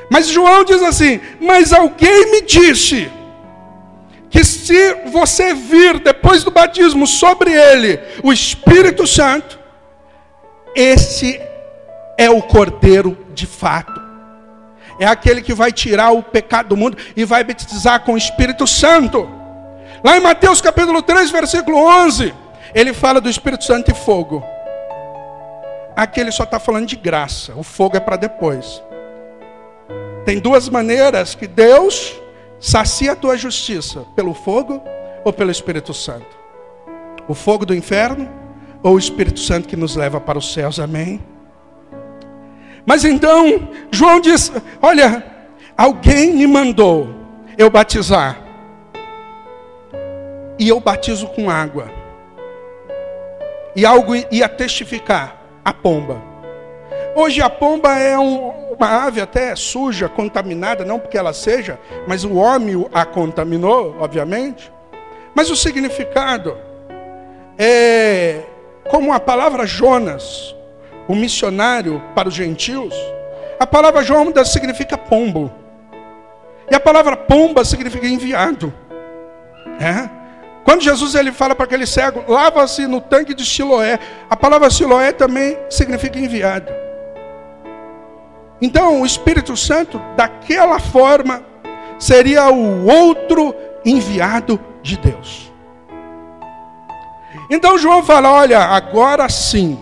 Mas 0.10 0.28
João 0.28 0.64
diz 0.66 0.82
assim: 0.82 1.22
mas 1.40 1.72
alguém 1.72 2.32
me 2.32 2.42
disse 2.42 3.10
que 4.30 4.44
se 4.44 4.94
você 5.12 5.54
vir 5.54 6.00
depois 6.00 6.44
do 6.44 6.52
batismo 6.52 7.08
sobre 7.08 7.52
ele 7.52 8.00
o 8.24 8.32
Espírito 8.34 9.08
Santo, 9.08 9.60
esse 10.76 11.40
é 12.18 12.30
o 12.30 12.42
Cordeiro 12.42 13.18
de 13.34 13.46
fato. 13.46 14.00
É 15.00 15.06
aquele 15.06 15.42
que 15.42 15.54
vai 15.54 15.72
tirar 15.72 16.12
o 16.12 16.22
pecado 16.22 16.70
do 16.70 16.78
mundo 16.78 16.98
e 17.16 17.24
vai 17.24 17.44
batizar 17.44 18.02
com 18.02 18.14
o 18.14 18.18
Espírito 18.18 18.68
Santo. 18.68 19.39
Lá 20.04 20.18
em 20.18 20.22
Mateus 20.22 20.62
capítulo 20.62 21.02
3, 21.02 21.30
versículo 21.30 21.78
11, 21.78 22.34
ele 22.74 22.94
fala 22.94 23.20
do 23.20 23.30
Espírito 23.30 23.66
Santo 23.66 23.92
e 23.92 23.94
fogo. 23.94 24.44
Aqui 25.96 26.22
ele 26.22 26.32
só 26.32 26.44
está 26.44 26.60
falando 26.60 26.86
de 26.86 26.96
graça, 26.96 27.54
o 27.56 27.64
fogo 27.64 27.98
é 27.98 28.00
para 28.00 28.16
depois. 28.16 28.82
Tem 30.26 30.40
duas 30.40 30.70
maneiras 30.70 31.36
que 31.36 31.48
Deus 31.48 32.16
sacia 32.60 33.12
a 33.12 33.16
tua 33.16 33.38
justiça: 33.38 34.06
pelo 34.16 34.34
fogo 34.34 34.82
ou 35.26 35.34
pelo 35.34 35.52
Espírito 35.52 35.94
Santo. 35.94 36.38
O 37.28 37.34
fogo 37.34 37.66
do 37.66 37.76
inferno 37.76 38.30
ou 38.82 38.96
o 38.96 39.00
Espírito 39.00 39.40
Santo 39.40 39.68
que 39.68 39.76
nos 39.76 39.96
leva 39.96 40.20
para 40.22 40.38
os 40.38 40.54
céus, 40.54 40.80
amém? 40.80 41.22
Mas 42.86 43.04
então, 43.04 43.70
João 43.92 44.22
diz: 44.22 44.52
Olha, 44.82 45.26
alguém 45.78 46.34
me 46.34 46.48
mandou 46.48 47.10
eu 47.58 47.70
batizar, 47.70 48.38
e 50.60 50.68
eu 50.68 50.80
batizo 50.80 51.28
com 51.28 51.50
água, 51.50 51.90
e 53.76 53.86
algo 53.86 54.14
ia 54.30 54.50
testificar 54.50 55.42
a 55.64 55.74
pomba. 55.74 56.22
Hoje 57.16 57.42
a 57.42 57.50
pomba 57.50 57.98
é 57.98 58.20
um, 58.20 58.50
uma 58.78 59.06
ave 59.06 59.22
até 59.22 59.56
suja, 59.56 60.10
contaminada, 60.10 60.84
não 60.84 61.00
porque 61.00 61.18
ela 61.18 61.34
seja, 61.34 61.80
mas 62.08 62.24
o 62.24 62.36
homem 62.36 62.86
a 62.94 63.06
contaminou, 63.06 63.96
obviamente. 64.00 64.72
Mas 65.34 65.50
o 65.50 65.56
significado 65.56 66.58
é 67.58 68.42
como 68.90 69.14
a 69.14 69.20
palavra 69.20 69.66
Jonas, 69.66 70.56
o 71.08 71.16
missionário 71.16 72.02
para 72.14 72.28
os 72.28 72.34
gentios, 72.34 72.94
a 73.60 73.66
palavra 73.66 74.02
Jonas 74.04 74.50
significa 74.50 74.98
pombo. 74.98 75.52
E 76.70 76.76
a 76.76 76.80
palavra 76.80 77.16
pomba 77.16 77.64
significa 77.66 78.08
enviado. 78.08 78.74
É? 79.80 80.19
Quando 80.64 80.82
Jesus 80.82 81.16
ele 81.16 81.32
fala 81.32 81.56
para 81.56 81.66
aquele 81.66 81.86
cego, 81.86 82.24
lava-se 82.28 82.86
no 82.86 83.02
tanque 83.02 83.34
de 83.34 83.46
Siloé, 83.46 84.00
a 84.30 84.36
palavra 84.36 84.70
Siloé 84.70 85.12
também 85.12 85.58
significa 85.70 86.20
enviado. 86.20 86.72
Então, 88.62 89.02
o 89.02 89.06
Espírito 89.06 89.56
Santo, 89.56 90.02
daquela 90.18 90.80
forma, 90.80 91.44
seria 91.98 92.50
o 92.52 92.86
outro 92.86 93.56
enviado 93.86 94.60
de 94.84 94.98
Deus. 94.98 95.50
Então 97.50 97.78
João 97.78 98.04
fala: 98.04 98.32
olha, 98.32 98.60
agora 98.60 99.28
sim, 99.28 99.80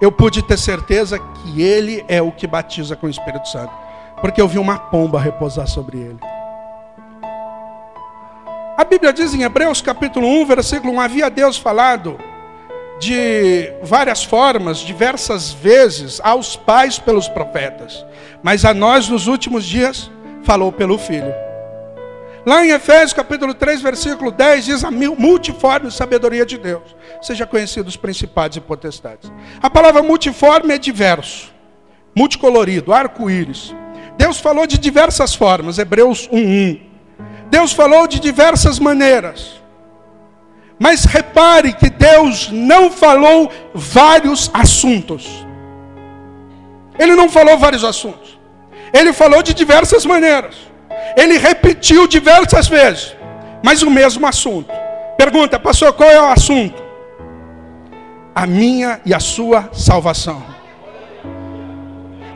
eu 0.00 0.12
pude 0.12 0.42
ter 0.42 0.56
certeza 0.56 1.18
que 1.18 1.60
ele 1.60 2.04
é 2.08 2.22
o 2.22 2.30
que 2.30 2.46
batiza 2.46 2.94
com 2.94 3.06
o 3.06 3.10
Espírito 3.10 3.48
Santo, 3.48 3.72
porque 4.20 4.40
eu 4.40 4.46
vi 4.46 4.58
uma 4.58 4.78
pomba 4.78 5.18
repousar 5.18 5.66
sobre 5.66 5.98
ele. 5.98 6.37
A 8.78 8.84
Bíblia 8.84 9.12
diz 9.12 9.34
em 9.34 9.42
Hebreus 9.42 9.82
capítulo 9.82 10.28
1, 10.28 10.46
versículo 10.46 10.92
1: 10.92 11.00
havia 11.00 11.28
Deus 11.28 11.58
falado 11.58 12.16
de 13.00 13.72
várias 13.82 14.22
formas, 14.22 14.78
diversas 14.78 15.52
vezes, 15.52 16.20
aos 16.22 16.54
pais 16.54 16.96
pelos 16.96 17.26
profetas, 17.26 18.06
mas 18.40 18.64
a 18.64 18.72
nós 18.72 19.08
nos 19.08 19.26
últimos 19.26 19.64
dias 19.64 20.08
falou 20.44 20.70
pelo 20.70 20.96
Filho. 20.96 21.34
Lá 22.46 22.64
em 22.64 22.70
Efésios 22.70 23.12
capítulo 23.12 23.52
3, 23.52 23.82
versículo 23.82 24.30
10, 24.30 24.64
diz 24.66 24.84
a 24.84 24.92
multiforme 24.92 25.90
sabedoria 25.90 26.46
de 26.46 26.56
Deus. 26.56 26.94
Seja 27.20 27.44
conhecido 27.44 27.88
os 27.88 27.96
principados 27.96 28.58
e 28.58 28.60
potestades. 28.60 29.28
A 29.60 29.68
palavra 29.68 30.04
multiforme 30.04 30.72
é 30.72 30.78
diverso, 30.78 31.52
multicolorido, 32.14 32.92
arco-íris. 32.92 33.74
Deus 34.16 34.38
falou 34.38 34.68
de 34.68 34.78
diversas 34.78 35.34
formas, 35.34 35.80
Hebreus 35.80 36.28
1:1. 36.28 36.87
Deus 37.50 37.72
falou 37.72 38.06
de 38.06 38.20
diversas 38.20 38.78
maneiras. 38.78 39.60
Mas 40.78 41.04
repare 41.04 41.72
que 41.72 41.90
Deus 41.90 42.50
não 42.52 42.90
falou 42.90 43.50
vários 43.74 44.50
assuntos. 44.54 45.46
Ele 46.98 47.14
não 47.14 47.28
falou 47.28 47.58
vários 47.58 47.84
assuntos. 47.84 48.38
Ele 48.92 49.12
falou 49.12 49.42
de 49.42 49.52
diversas 49.54 50.06
maneiras. 50.06 50.56
Ele 51.16 51.38
repetiu 51.38 52.06
diversas 52.06 52.68
vezes, 52.68 53.16
mas 53.64 53.82
o 53.82 53.90
mesmo 53.90 54.26
assunto. 54.26 54.72
Pergunta, 55.16 55.58
pastor, 55.58 55.92
qual 55.92 56.08
é 56.08 56.20
o 56.20 56.26
assunto? 56.26 56.82
A 58.34 58.46
minha 58.46 59.00
e 59.04 59.12
a 59.12 59.20
sua 59.20 59.68
salvação. 59.72 60.57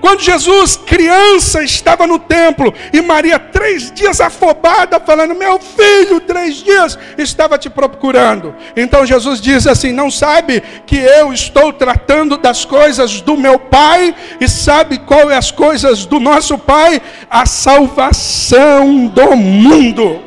Quando 0.03 0.21
Jesus, 0.21 0.77
criança, 0.77 1.63
estava 1.63 2.09
no 2.09 2.19
templo 2.19 2.75
e 2.93 3.01
Maria, 3.01 3.39
três 3.39 3.89
dias 3.93 4.21
afobada, 4.21 4.99
falando: 4.99 5.33
Meu 5.33 5.61
filho, 5.61 6.21
três 6.21 6.57
dias 6.57 6.99
estava 7.17 7.57
te 7.57 7.71
procurando. 7.71 8.53
Então 8.77 9.07
Jesus 9.07 9.41
diz 9.41 9.65
assim: 9.65 9.93
Não 9.93 10.11
sabe 10.11 10.61
que 10.85 10.97
eu 10.97 11.33
estou 11.33 11.73
tratando 11.73 12.37
das 12.37 12.65
coisas 12.65 13.21
do 13.21 13.37
meu 13.37 13.61
Pai 13.61 14.13
e 14.41 14.49
sabe 14.49 14.99
qual 14.99 15.31
é 15.31 15.37
as 15.37 15.53
coisas 15.53 16.05
do 16.05 16.19
nosso 16.19 16.59
Pai? 16.59 17.01
A 17.31 17.47
salvação 17.47 19.07
do 19.07 19.37
mundo. 19.37 20.21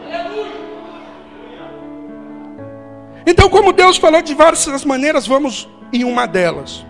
Então, 3.27 3.49
como 3.49 3.73
Deus 3.73 3.97
falou 3.97 4.21
de 4.21 4.33
várias 4.33 4.85
maneiras, 4.85 5.27
vamos 5.27 5.67
em 5.91 6.05
uma 6.05 6.25
delas 6.25 6.85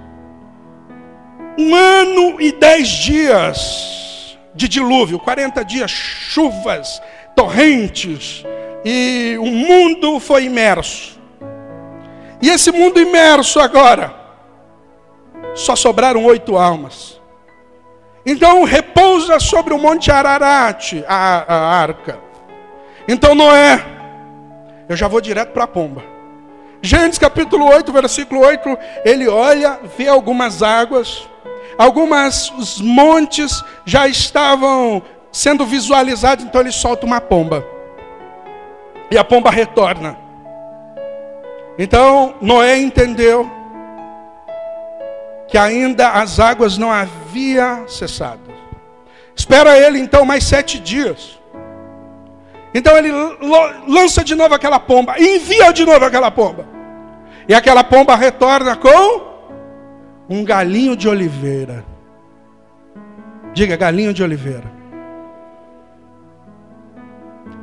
um 1.58 1.74
ano 1.74 2.42
e 2.42 2.52
dez 2.52 2.88
dias 2.88 4.38
de 4.54 4.68
dilúvio, 4.68 5.20
40 5.20 5.64
dias, 5.66 5.92
chuvas, 5.92 7.02
torrentes, 7.36 8.46
e 8.84 9.38
o 9.40 9.46
mundo 9.46 10.20
foi 10.20 10.46
imerso. 10.46 11.20
E 12.42 12.50
esse 12.50 12.72
mundo 12.72 13.00
imerso 13.00 13.60
agora, 13.60 14.14
só 15.54 15.76
sobraram 15.76 16.24
oito 16.26 16.58
almas. 16.58 17.20
Então 18.26 18.64
repousa 18.64 19.40
sobre 19.40 19.74
o 19.74 19.78
monte 19.78 20.12
Ararat 20.12 20.94
a, 21.08 21.54
a 21.54 21.80
arca. 21.80 22.20
Então 23.08 23.36
Noé, 23.36 23.84
eu 24.90 24.96
já 24.96 25.08
vou 25.08 25.22
direto 25.22 25.52
para 25.52 25.66
a 25.66 25.68
pomba. 25.68 26.04
Gênesis 26.82 27.18
capítulo 27.18 27.66
8, 27.66 27.92
versículo 27.92 28.42
8, 28.42 28.78
ele 29.04 29.28
olha, 29.28 29.80
vê 29.98 30.08
algumas 30.08 30.62
águas, 30.62 31.28
Algumas 31.78 32.50
os 32.52 32.80
montes 32.80 33.64
já 33.86 34.08
estavam 34.08 35.02
sendo 35.32 35.66
visualizados, 35.66 36.46
então 36.46 36.62
ele 36.62 36.72
solta 36.72 37.06
uma 37.06 37.20
pomba. 37.20 37.66
E 39.12 39.18
a 39.18 39.24
pomba 39.24 39.52
retorna. 39.52 40.18
Então 41.78 42.36
Noé 42.42 42.78
entendeu 42.78 43.50
que 45.48 45.58
ainda 45.58 46.12
as 46.12 46.40
águas 46.40 46.78
não 46.78 46.92
haviam 46.92 47.88
cessado. 47.88 48.40
Espera 49.36 49.78
ele 49.78 50.00
então 50.00 50.26
mais 50.26 50.46
sete 50.46 50.80
dias. 50.80 51.38
Então 52.74 52.98
ele 52.98 53.12
lança 53.88 54.24
de 54.24 54.36
novo 54.36 54.56
aquela 54.56 54.80
pomba, 54.80 55.20
envia 55.20 55.72
de 55.72 55.86
novo 55.86 56.04
aquela 56.06 56.32
pomba. 56.32 56.66
E 57.48 57.54
aquela 57.54 57.84
pomba 57.84 58.16
retorna 58.16 58.76
com 58.76 59.35
um 60.30 60.44
galinho 60.44 60.96
de 60.96 61.08
oliveira. 61.08 61.86
Diga, 63.54 63.76
galinho 63.76 64.14
de 64.14 64.24
oliveira. 64.24 64.72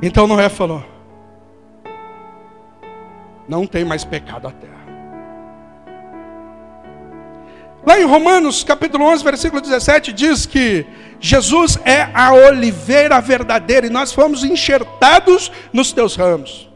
Então 0.01 0.27
Noé 0.27 0.49
falou: 0.49 0.83
Não 3.47 3.65
tem 3.65 3.85
mais 3.85 4.03
pecado 4.03 4.47
a 4.47 4.51
terra. 4.51 4.73
Lá 7.85 7.99
em 7.99 8.05
Romanos, 8.05 8.63
capítulo 8.63 9.05
11, 9.05 9.23
versículo 9.23 9.61
17, 9.61 10.13
diz 10.13 10.45
que 10.45 10.85
Jesus 11.19 11.77
é 11.83 12.09
a 12.13 12.33
oliveira 12.33 13.19
verdadeira 13.19 13.87
e 13.87 13.89
nós 13.89 14.13
fomos 14.13 14.43
enxertados 14.43 15.51
nos 15.73 15.91
teus 15.91 16.15
ramos. 16.15 16.72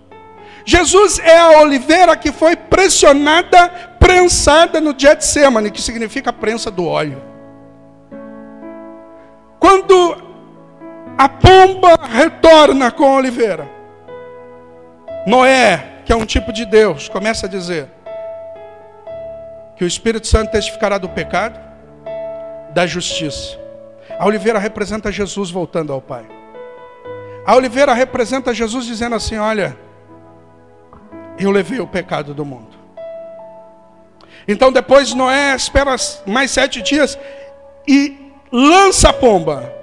Jesus 0.70 1.18
é 1.20 1.38
a 1.38 1.62
oliveira 1.62 2.14
que 2.18 2.30
foi 2.30 2.58
pressionada, 2.58 3.70
prensada 3.98 4.82
no 4.82 4.94
Getsemane, 5.00 5.72
que 5.72 5.82
significa 5.82 6.34
prensa 6.34 6.70
do 6.70 6.86
óleo. 6.86 7.24
Quando 9.58 10.22
a 11.18 11.30
pomba 11.30 11.98
retorna 12.12 12.92
com 12.92 13.06
a 13.06 13.16
oliveira, 13.16 13.66
Noé, 15.26 16.02
que 16.04 16.12
é 16.12 16.16
um 16.18 16.26
tipo 16.26 16.52
de 16.52 16.66
Deus, 16.66 17.08
começa 17.08 17.46
a 17.46 17.50
dizer: 17.50 17.88
que 19.78 19.86
o 19.86 19.88
Espírito 19.88 20.28
Santo 20.28 20.52
testificará 20.52 20.98
do 20.98 21.08
pecado, 21.08 21.58
da 22.74 22.86
justiça. 22.86 23.58
A 24.20 24.26
oliveira 24.26 24.60
representa 24.60 25.14
Jesus 25.14 25.50
voltando 25.50 25.94
ao 25.94 26.02
Pai. 26.02 26.26
A 27.46 27.56
oliveira 27.56 27.94
representa 27.94 28.54
Jesus 28.54 28.86
dizendo 28.86 29.16
assim: 29.16 29.38
Olha, 29.38 29.87
eu 31.46 31.52
levei 31.52 31.80
o 31.80 31.88
pecado 31.88 32.34
do 32.34 32.46
mundo. 32.46 32.78
Então 34.48 34.72
depois 34.72 35.14
Noé 35.14 35.56
espera 35.56 35.96
mais 36.26 36.52
sete 36.52 36.82
dias 36.82 37.18
e 37.88 38.32
lança 38.52 39.10
a 39.10 39.14
pomba. 39.14 39.74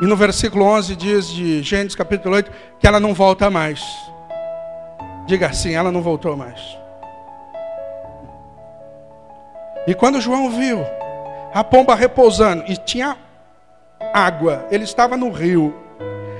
E 0.00 0.06
no 0.06 0.16
versículo 0.16 0.64
11 0.64 0.96
diz 0.96 1.28
de 1.28 1.62
Gênesis 1.62 1.94
capítulo 1.94 2.34
8 2.34 2.50
que 2.78 2.86
ela 2.86 2.98
não 2.98 3.12
volta 3.12 3.50
mais. 3.50 3.84
Diga 5.26 5.48
assim, 5.48 5.74
ela 5.74 5.92
não 5.92 6.00
voltou 6.00 6.36
mais. 6.36 6.58
E 9.86 9.94
quando 9.94 10.20
João 10.20 10.50
viu 10.50 10.80
a 11.52 11.62
pomba 11.62 11.94
repousando 11.94 12.64
e 12.66 12.76
tinha 12.76 13.16
água, 14.12 14.66
ele 14.70 14.84
estava 14.84 15.16
no 15.16 15.30
rio. 15.30 15.74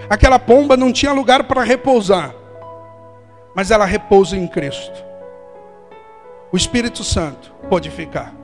Aquela 0.08 0.38
pomba 0.38 0.76
não 0.76 0.92
tinha 0.92 1.12
lugar 1.12 1.44
para 1.44 1.62
repousar, 1.62 2.34
mas 3.54 3.70
ela 3.70 3.84
repousa 3.84 4.36
em 4.36 4.46
Cristo. 4.46 5.04
O 6.52 6.56
Espírito 6.56 7.04
Santo 7.04 7.52
pode 7.68 7.90
ficar. 7.90 8.34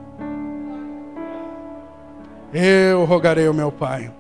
Eu 2.53 3.05
rogarei 3.05 3.47
ao 3.47 3.55
meu 3.55 3.73
Pai, 3.73 4.13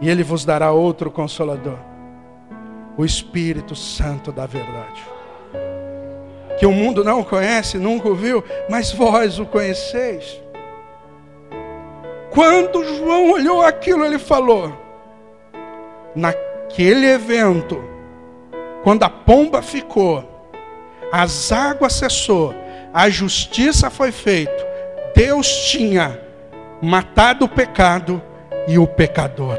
e 0.00 0.08
Ele 0.08 0.22
vos 0.22 0.44
dará 0.44 0.72
outro 0.72 1.10
consolador, 1.10 1.78
o 2.96 3.04
Espírito 3.04 3.76
Santo 3.76 4.32
da 4.32 4.46
verdade 4.46 5.02
que 6.60 6.66
o 6.66 6.72
mundo 6.72 7.02
não 7.02 7.24
conhece, 7.24 7.78
nunca 7.78 8.06
ouviu, 8.06 8.44
mas 8.68 8.92
vós 8.92 9.38
o 9.38 9.46
conheceis. 9.46 10.38
Quando 12.30 12.84
João 12.84 13.32
olhou 13.32 13.62
aquilo, 13.62 14.04
ele 14.04 14.18
falou: 14.18 14.70
naquele 16.14 17.06
evento, 17.06 17.82
quando 18.82 19.02
a 19.02 19.10
pomba 19.10 19.62
ficou, 19.62 20.24
as 21.12 21.52
águas 21.52 21.94
cessou, 21.94 22.54
a 22.92 23.08
justiça 23.08 23.90
foi 23.90 24.12
feita, 24.12 24.66
Deus 25.14 25.48
tinha 25.70 26.20
matado 26.80 27.44
o 27.44 27.48
pecado 27.48 28.22
e 28.66 28.78
o 28.78 28.86
pecador. 28.86 29.58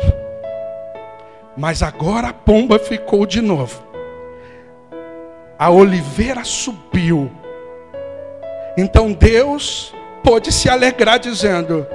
Mas 1.55 1.83
agora 1.83 2.29
a 2.29 2.33
pomba 2.33 2.79
ficou 2.79 3.25
de 3.25 3.41
novo 3.41 3.91
a 5.61 5.69
oliveira 5.69 6.43
subiu. 6.43 7.29
Então 8.75 9.13
Deus 9.13 9.93
pôde 10.23 10.51
se 10.51 10.67
alegrar 10.67 11.19
dizendo: 11.19 11.85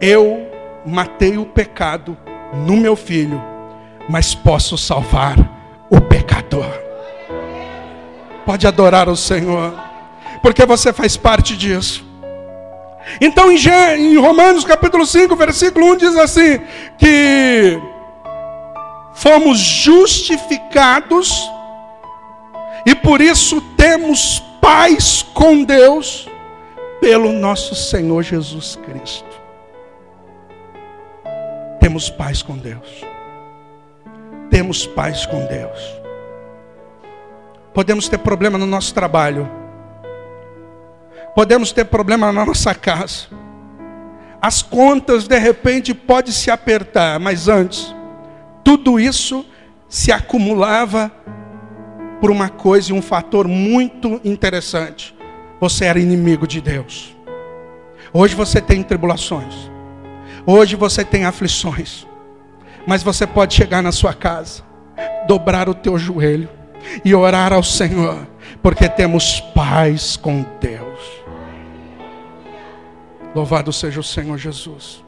Eu 0.00 0.50
matei 0.86 1.36
o 1.36 1.44
pecado 1.44 2.16
no 2.66 2.74
meu 2.74 2.96
filho, 2.96 3.38
mas 4.08 4.34
posso 4.34 4.78
salvar 4.78 5.36
o 5.90 6.00
pecador. 6.00 6.66
Pode 8.44 8.66
adorar 8.66 9.08
o 9.08 9.16
Senhor, 9.16 9.74
porque 10.42 10.64
você 10.64 10.92
faz 10.92 11.16
parte 11.16 11.56
disso. 11.56 12.04
Então 13.20 13.52
em 13.52 14.16
Romanos 14.18 14.64
capítulo 14.64 15.06
5, 15.06 15.34
versículo 15.36 15.92
1 15.92 15.96
diz 15.96 16.16
assim: 16.16 16.60
que 16.98 17.80
fomos 19.14 19.58
justificados 19.58 21.50
e 22.84 22.94
por 22.94 23.20
isso 23.20 23.60
temos 23.76 24.42
paz 24.60 25.24
com 25.34 25.64
Deus 25.64 26.28
pelo 27.00 27.32
nosso 27.32 27.74
Senhor 27.74 28.22
Jesus 28.22 28.76
Cristo. 28.84 29.26
Temos 31.80 32.10
paz 32.10 32.42
com 32.42 32.56
Deus. 32.56 33.04
Temos 34.50 34.86
paz 34.86 35.26
com 35.26 35.44
Deus. 35.46 35.80
Podemos 37.74 38.08
ter 38.08 38.18
problema 38.18 38.56
no 38.56 38.66
nosso 38.66 38.94
trabalho. 38.94 39.48
Podemos 41.34 41.72
ter 41.72 41.84
problema 41.84 42.32
na 42.32 42.46
nossa 42.46 42.74
casa. 42.74 43.26
As 44.40 44.62
contas 44.62 45.26
de 45.26 45.38
repente 45.38 45.92
podem 45.92 46.32
se 46.32 46.50
apertar, 46.50 47.18
mas 47.20 47.48
antes 47.48 47.94
tudo 48.64 48.98
isso 48.98 49.44
se 49.88 50.10
acumulava 50.10 51.12
por 52.20 52.30
uma 52.30 52.48
coisa 52.48 52.90
e 52.90 52.94
um 52.94 53.02
fator 53.02 53.46
muito 53.46 54.20
interessante. 54.24 55.14
Você 55.60 55.84
era 55.84 55.98
inimigo 55.98 56.46
de 56.46 56.60
Deus. 56.60 57.14
Hoje 58.12 58.34
você 58.34 58.60
tem 58.60 58.82
tribulações. 58.82 59.70
Hoje 60.46 60.76
você 60.76 61.04
tem 61.04 61.24
aflições. 61.24 62.06
Mas 62.86 63.02
você 63.02 63.26
pode 63.26 63.54
chegar 63.54 63.82
na 63.82 63.90
sua 63.90 64.14
casa, 64.14 64.62
dobrar 65.26 65.68
o 65.68 65.74
teu 65.74 65.98
joelho 65.98 66.48
e 67.04 67.14
orar 67.14 67.52
ao 67.52 67.62
Senhor, 67.62 68.26
porque 68.62 68.88
temos 68.88 69.40
paz 69.54 70.16
com 70.16 70.44
Deus. 70.60 71.00
Louvado 73.34 73.72
seja 73.72 74.00
o 74.00 74.04
Senhor 74.04 74.38
Jesus. 74.38 75.04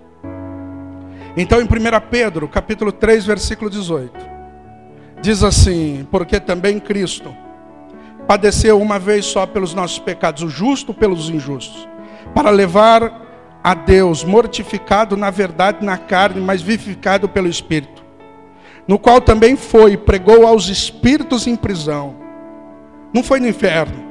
Então 1.37 1.61
em 1.61 1.65
1 1.65 1.69
Pedro, 2.11 2.49
capítulo 2.49 2.91
3, 2.91 3.25
versículo 3.25 3.71
18. 3.71 4.13
Diz 5.23 5.43
assim: 5.43 6.07
Porque 6.11 6.41
também 6.41 6.81
Cristo 6.81 7.35
padeceu 8.27 8.81
uma 8.81 8.99
vez 8.99 9.25
só 9.25 9.47
pelos 9.47 9.73
nossos 9.73 9.99
pecados, 9.99 10.43
o 10.43 10.49
justo 10.49 10.93
pelos 10.93 11.31
injustos, 11.31 11.89
para 12.35 12.51
levar 12.51 13.28
a 13.69 13.75
Deus, 13.75 14.25
mortificado 14.25 15.15
na 15.15 15.29
verdade 15.29 15.85
na 15.85 15.99
carne, 15.99 16.41
mas 16.41 16.63
vivificado 16.63 17.29
pelo 17.29 17.49
Espírito, 17.49 18.03
no 18.87 18.99
qual 18.99 19.21
também 19.21 19.57
foi, 19.57 19.95
pregou 19.95 20.47
aos 20.47 20.69
espíritos 20.69 21.47
em 21.47 21.55
prisão. 21.55 22.17
Não 23.13 23.23
foi 23.23 23.39
no 23.41 23.47
inferno, 23.47 24.03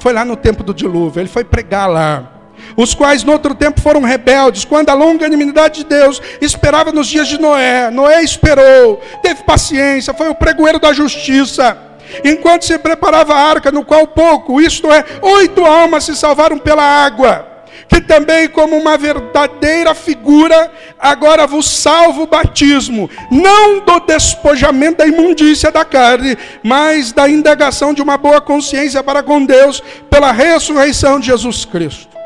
foi 0.00 0.12
lá 0.12 0.24
no 0.24 0.34
tempo 0.34 0.64
do 0.64 0.74
dilúvio, 0.74 1.20
ele 1.20 1.28
foi 1.28 1.44
pregar 1.44 1.88
lá 1.88 2.40
os 2.76 2.92
quais 2.92 3.22
no 3.22 3.30
outro 3.30 3.54
tempo 3.54 3.80
foram 3.80 4.00
rebeldes, 4.00 4.64
quando 4.64 4.88
a 4.88 4.94
longanimidade 4.94 5.84
de 5.84 5.84
Deus 5.84 6.20
esperava 6.40 6.90
nos 6.90 7.06
dias 7.06 7.28
de 7.28 7.40
Noé. 7.40 7.88
Noé 7.88 8.20
esperou, 8.20 9.00
teve 9.22 9.44
paciência, 9.44 10.12
foi 10.12 10.28
o 10.28 10.34
pregoeiro 10.34 10.80
da 10.80 10.92
justiça. 10.92 11.76
Enquanto 12.24 12.64
se 12.64 12.76
preparava 12.78 13.32
a 13.32 13.48
arca, 13.48 13.70
no 13.70 13.84
qual 13.84 14.08
pouco, 14.08 14.60
isto 14.60 14.92
é, 14.92 15.04
oito 15.22 15.64
almas 15.64 16.02
se 16.02 16.16
salvaram 16.16 16.58
pela 16.58 16.82
água. 16.82 17.51
Que 17.92 18.00
também, 18.00 18.48
como 18.48 18.74
uma 18.74 18.96
verdadeira 18.96 19.94
figura, 19.94 20.72
agora 20.98 21.46
vos 21.46 21.68
salvo 21.68 22.22
o 22.22 22.26
batismo, 22.26 23.10
não 23.30 23.80
do 23.80 24.00
despojamento 24.00 24.98
da 24.98 25.06
imundícia 25.06 25.70
da 25.70 25.84
carne, 25.84 26.38
mas 26.62 27.12
da 27.12 27.28
indagação 27.28 27.92
de 27.92 28.00
uma 28.00 28.16
boa 28.16 28.40
consciência 28.40 29.02
para 29.02 29.22
com 29.22 29.44
Deus, 29.44 29.82
pela 30.08 30.32
ressurreição 30.32 31.20
de 31.20 31.26
Jesus 31.26 31.66
Cristo. 31.66 32.16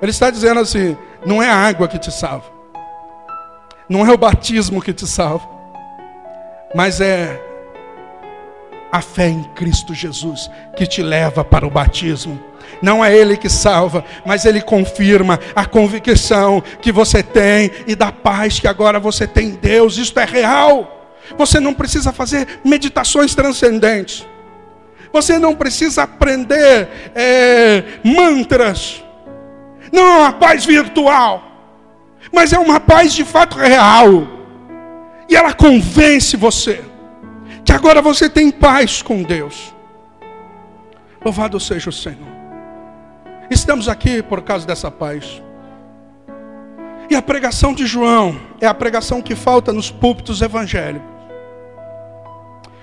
Ele 0.00 0.10
está 0.10 0.30
dizendo 0.30 0.60
assim: 0.60 0.96
não 1.26 1.42
é 1.42 1.50
a 1.50 1.54
água 1.54 1.86
que 1.86 1.98
te 1.98 2.10
salva, 2.10 2.46
não 3.86 4.06
é 4.06 4.10
o 4.10 4.16
batismo 4.16 4.80
que 4.80 4.94
te 4.94 5.06
salva, 5.06 5.46
mas 6.74 7.02
é 7.02 7.49
a 8.90 9.00
fé 9.00 9.28
em 9.28 9.42
Cristo 9.54 9.94
Jesus 9.94 10.50
que 10.76 10.86
te 10.86 11.02
leva 11.02 11.44
para 11.44 11.66
o 11.66 11.70
batismo. 11.70 12.40
Não 12.82 13.04
é 13.04 13.14
Ele 13.14 13.36
que 13.36 13.48
salva, 13.48 14.04
mas 14.24 14.44
Ele 14.44 14.60
confirma 14.60 15.38
a 15.54 15.66
convicção 15.66 16.62
que 16.80 16.90
você 16.90 17.22
tem 17.22 17.70
e 17.86 17.94
da 17.94 18.10
paz 18.10 18.58
que 18.58 18.68
agora 18.68 18.98
você 18.98 19.26
tem 19.26 19.48
em 19.48 19.54
Deus. 19.54 19.98
Isto 19.98 20.18
é 20.20 20.24
real. 20.24 21.18
Você 21.36 21.60
não 21.60 21.74
precisa 21.74 22.12
fazer 22.12 22.60
meditações 22.64 23.34
transcendentes. 23.34 24.26
Você 25.12 25.38
não 25.38 25.54
precisa 25.54 26.04
aprender 26.04 26.88
é, 27.14 27.82
mantras. 28.04 29.04
Não 29.92 30.02
é 30.02 30.18
uma 30.18 30.32
paz 30.32 30.64
virtual, 30.64 31.42
mas 32.32 32.52
é 32.52 32.58
uma 32.58 32.78
paz 32.78 33.12
de 33.12 33.24
fato 33.24 33.58
real. 33.58 34.26
E 35.28 35.36
ela 35.36 35.52
convence 35.52 36.36
você 36.36 36.80
que 37.64 37.72
agora 37.72 38.00
você 38.00 38.28
tem 38.28 38.50
paz 38.50 39.02
com 39.02 39.22
Deus. 39.22 39.74
Louvado 41.24 41.60
seja 41.60 41.90
o 41.90 41.92
Senhor. 41.92 42.28
Estamos 43.50 43.88
aqui 43.88 44.22
por 44.22 44.42
causa 44.42 44.66
dessa 44.66 44.90
paz. 44.90 45.42
E 47.10 47.16
a 47.16 47.20
pregação 47.20 47.74
de 47.74 47.86
João 47.86 48.40
é 48.60 48.66
a 48.66 48.72
pregação 48.72 49.20
que 49.20 49.34
falta 49.34 49.72
nos 49.72 49.90
púlpitos 49.90 50.40
evangélicos. 50.40 51.08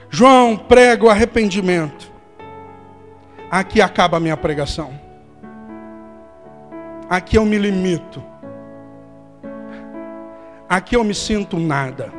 João 0.09 0.57
prega 0.57 1.05
o 1.05 1.09
arrependimento. 1.09 2.11
Aqui 3.49 3.81
acaba 3.81 4.17
a 4.17 4.19
minha 4.19 4.35
pregação. 4.35 4.99
Aqui 7.09 7.37
eu 7.37 7.45
me 7.45 7.57
limito. 7.57 8.21
Aqui 10.67 10.97
eu 10.97 11.03
me 11.03 11.15
sinto 11.15 11.57
nada. 11.57 12.11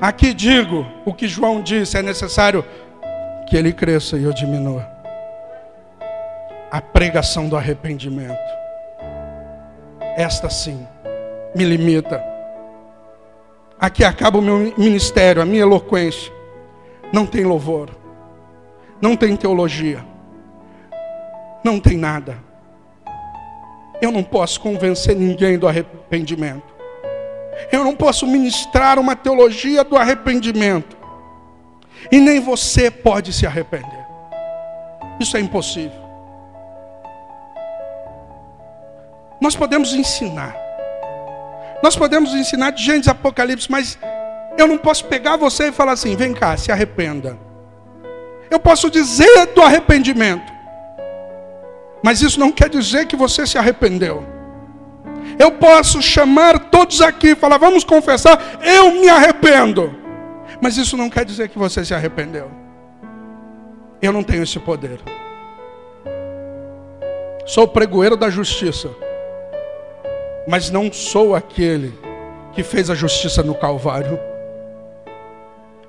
Aqui 0.00 0.32
digo 0.32 0.86
o 1.04 1.12
que 1.12 1.28
João 1.28 1.60
disse: 1.60 1.98
é 1.98 2.02
necessário 2.02 2.64
que 3.46 3.56
ele 3.56 3.72
cresça 3.72 4.16
e 4.16 4.24
eu 4.24 4.32
diminua. 4.32 4.88
A 6.70 6.80
pregação 6.80 7.48
do 7.48 7.56
arrependimento. 7.56 8.38
Esta 10.16 10.48
sim 10.48 10.86
me 11.54 11.64
limita. 11.64 12.24
Aqui 13.78 14.04
acaba 14.04 14.38
o 14.38 14.42
meu 14.42 14.72
ministério, 14.78 15.42
a 15.42 15.44
minha 15.44 15.62
eloquência. 15.62 16.32
Não 17.12 17.26
tem 17.26 17.44
louvor, 17.44 17.90
não 19.00 19.16
tem 19.16 19.36
teologia, 19.36 20.04
não 21.64 21.80
tem 21.80 21.98
nada. 21.98 22.38
Eu 24.00 24.12
não 24.12 24.22
posso 24.22 24.60
convencer 24.60 25.16
ninguém 25.16 25.58
do 25.58 25.68
arrependimento. 25.68 26.79
Eu 27.70 27.84
não 27.84 27.94
posso 27.94 28.26
ministrar 28.26 28.98
uma 28.98 29.16
teologia 29.16 29.84
do 29.84 29.96
arrependimento. 29.96 30.96
E 32.10 32.18
nem 32.18 32.40
você 32.40 32.90
pode 32.90 33.32
se 33.32 33.46
arrepender. 33.46 34.04
Isso 35.18 35.36
é 35.36 35.40
impossível. 35.40 36.00
Nós 39.40 39.56
podemos 39.56 39.94
ensinar. 39.94 40.54
Nós 41.82 41.96
podemos 41.96 42.34
ensinar 42.34 42.70
de 42.70 42.84
Gênesis 42.84 43.08
Apocalipse, 43.08 43.70
mas 43.70 43.98
eu 44.58 44.66
não 44.66 44.76
posso 44.76 45.04
pegar 45.06 45.36
você 45.36 45.68
e 45.68 45.72
falar 45.72 45.92
assim: 45.92 46.14
vem 46.14 46.34
cá, 46.34 46.56
se 46.56 46.70
arrependa. 46.70 47.38
Eu 48.50 48.58
posso 48.58 48.90
dizer 48.90 49.46
do 49.54 49.62
arrependimento, 49.62 50.52
mas 52.02 52.20
isso 52.20 52.38
não 52.40 52.50
quer 52.50 52.68
dizer 52.68 53.06
que 53.06 53.16
você 53.16 53.46
se 53.46 53.56
arrependeu. 53.56 54.39
Eu 55.40 55.52
posso 55.52 56.02
chamar 56.02 56.70
todos 56.70 57.00
aqui 57.00 57.28
e 57.28 57.34
falar: 57.34 57.56
vamos 57.56 57.82
confessar, 57.82 58.60
eu 58.62 58.92
me 58.92 59.08
arrependo. 59.08 59.90
Mas 60.60 60.76
isso 60.76 60.98
não 60.98 61.08
quer 61.08 61.24
dizer 61.24 61.48
que 61.48 61.58
você 61.58 61.82
se 61.82 61.94
arrependeu. 61.94 62.50
Eu 64.02 64.12
não 64.12 64.22
tenho 64.22 64.42
esse 64.42 64.58
poder. 64.58 65.00
Sou 67.46 67.66
pregoeiro 67.66 68.18
da 68.18 68.28
justiça, 68.28 68.90
mas 70.46 70.68
não 70.68 70.92
sou 70.92 71.34
aquele 71.34 71.98
que 72.52 72.62
fez 72.62 72.90
a 72.90 72.94
justiça 72.94 73.42
no 73.42 73.54
Calvário. 73.54 74.20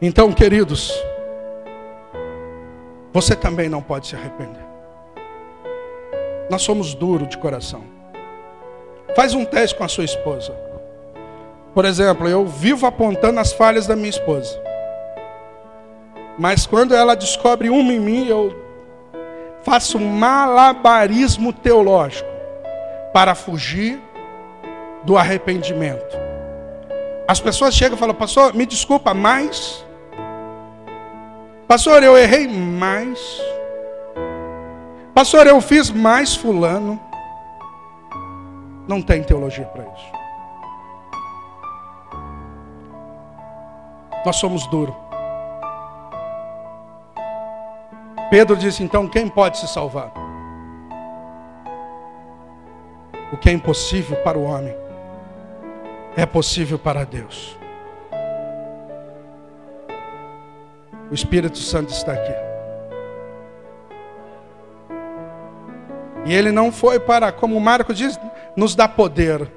Então, 0.02 0.32
queridos, 0.32 0.94
você 3.12 3.36
também 3.36 3.68
não 3.68 3.82
pode 3.82 4.08
se 4.08 4.16
arrepender. 4.16 4.64
Nós 6.50 6.62
somos 6.62 6.94
duros 6.94 7.28
de 7.28 7.38
coração. 7.38 7.90
Faz 9.15 9.34
um 9.34 9.45
teste 9.45 9.76
com 9.76 9.84
a 9.84 9.88
sua 9.88 10.04
esposa. 10.04 10.54
Por 11.74 11.86
exemplo, 11.86 12.28
eu 12.28 12.45
vivo 12.45 12.86
apontando 12.86 13.39
as 13.39 13.54
falhas 13.54 13.88
da 13.88 13.95
minha 13.95 14.10
esposa. 14.10 14.60
Mas 16.38 16.65
quando 16.65 16.95
ela 16.95 17.15
descobre 17.15 17.69
uma 17.69 17.93
em 17.93 18.00
mim, 18.00 18.28
eu 18.28 18.54
faço 19.63 20.00
malabarismo 20.00 21.54
teológico 21.54 22.30
para 23.13 23.36
fugir 23.36 24.00
do 25.04 25.17
arrependimento. 25.17 26.17
As 27.28 27.39
pessoas 27.39 27.74
chegam 27.74 27.95
e 27.95 28.00
falam, 28.00 28.15
pastor, 28.15 28.54
me 28.54 28.65
desculpa, 28.65 29.13
mas 29.13 29.86
Pastor, 31.71 32.04
eu 32.04 32.17
errei 32.17 32.50
mais. 32.50 33.41
Pastor, 35.13 35.47
eu 35.47 35.62
fiz 35.62 35.89
mais 35.89 36.36
fulano. 36.36 37.00
Não 38.91 39.01
tem 39.01 39.23
teologia 39.23 39.63
para 39.67 39.86
isso. 39.86 40.12
Nós 44.25 44.36
somos 44.36 44.67
duros. 44.67 44.93
Pedro 48.30 48.58
disse 48.58 48.84
então: 48.84 49.08
quem 49.08 49.30
pode 49.30 49.60
se 49.60 49.67
salvar? 49.69 50.12
O 53.32 53.38
que 53.38 53.49
é 53.49 53.54
impossível 53.54 54.17
para 54.23 54.38
o 54.38 54.43
homem 54.43 54.75
é 56.17 56.25
possível 56.25 56.77
para 56.77 57.06
Deus. 57.06 57.58
O 61.10 61.13
Espírito 61.13 61.60
Santo 61.60 61.93
está 61.93 62.12
aqui. 62.12 62.51
E 66.25 66.34
ele 66.34 66.51
não 66.51 66.71
foi 66.71 66.99
para, 66.99 67.31
como 67.31 67.60
Marco 67.60 67.93
diz, 67.93 68.19
nos 68.55 68.75
dar 68.75 68.89
poder. 68.89 69.51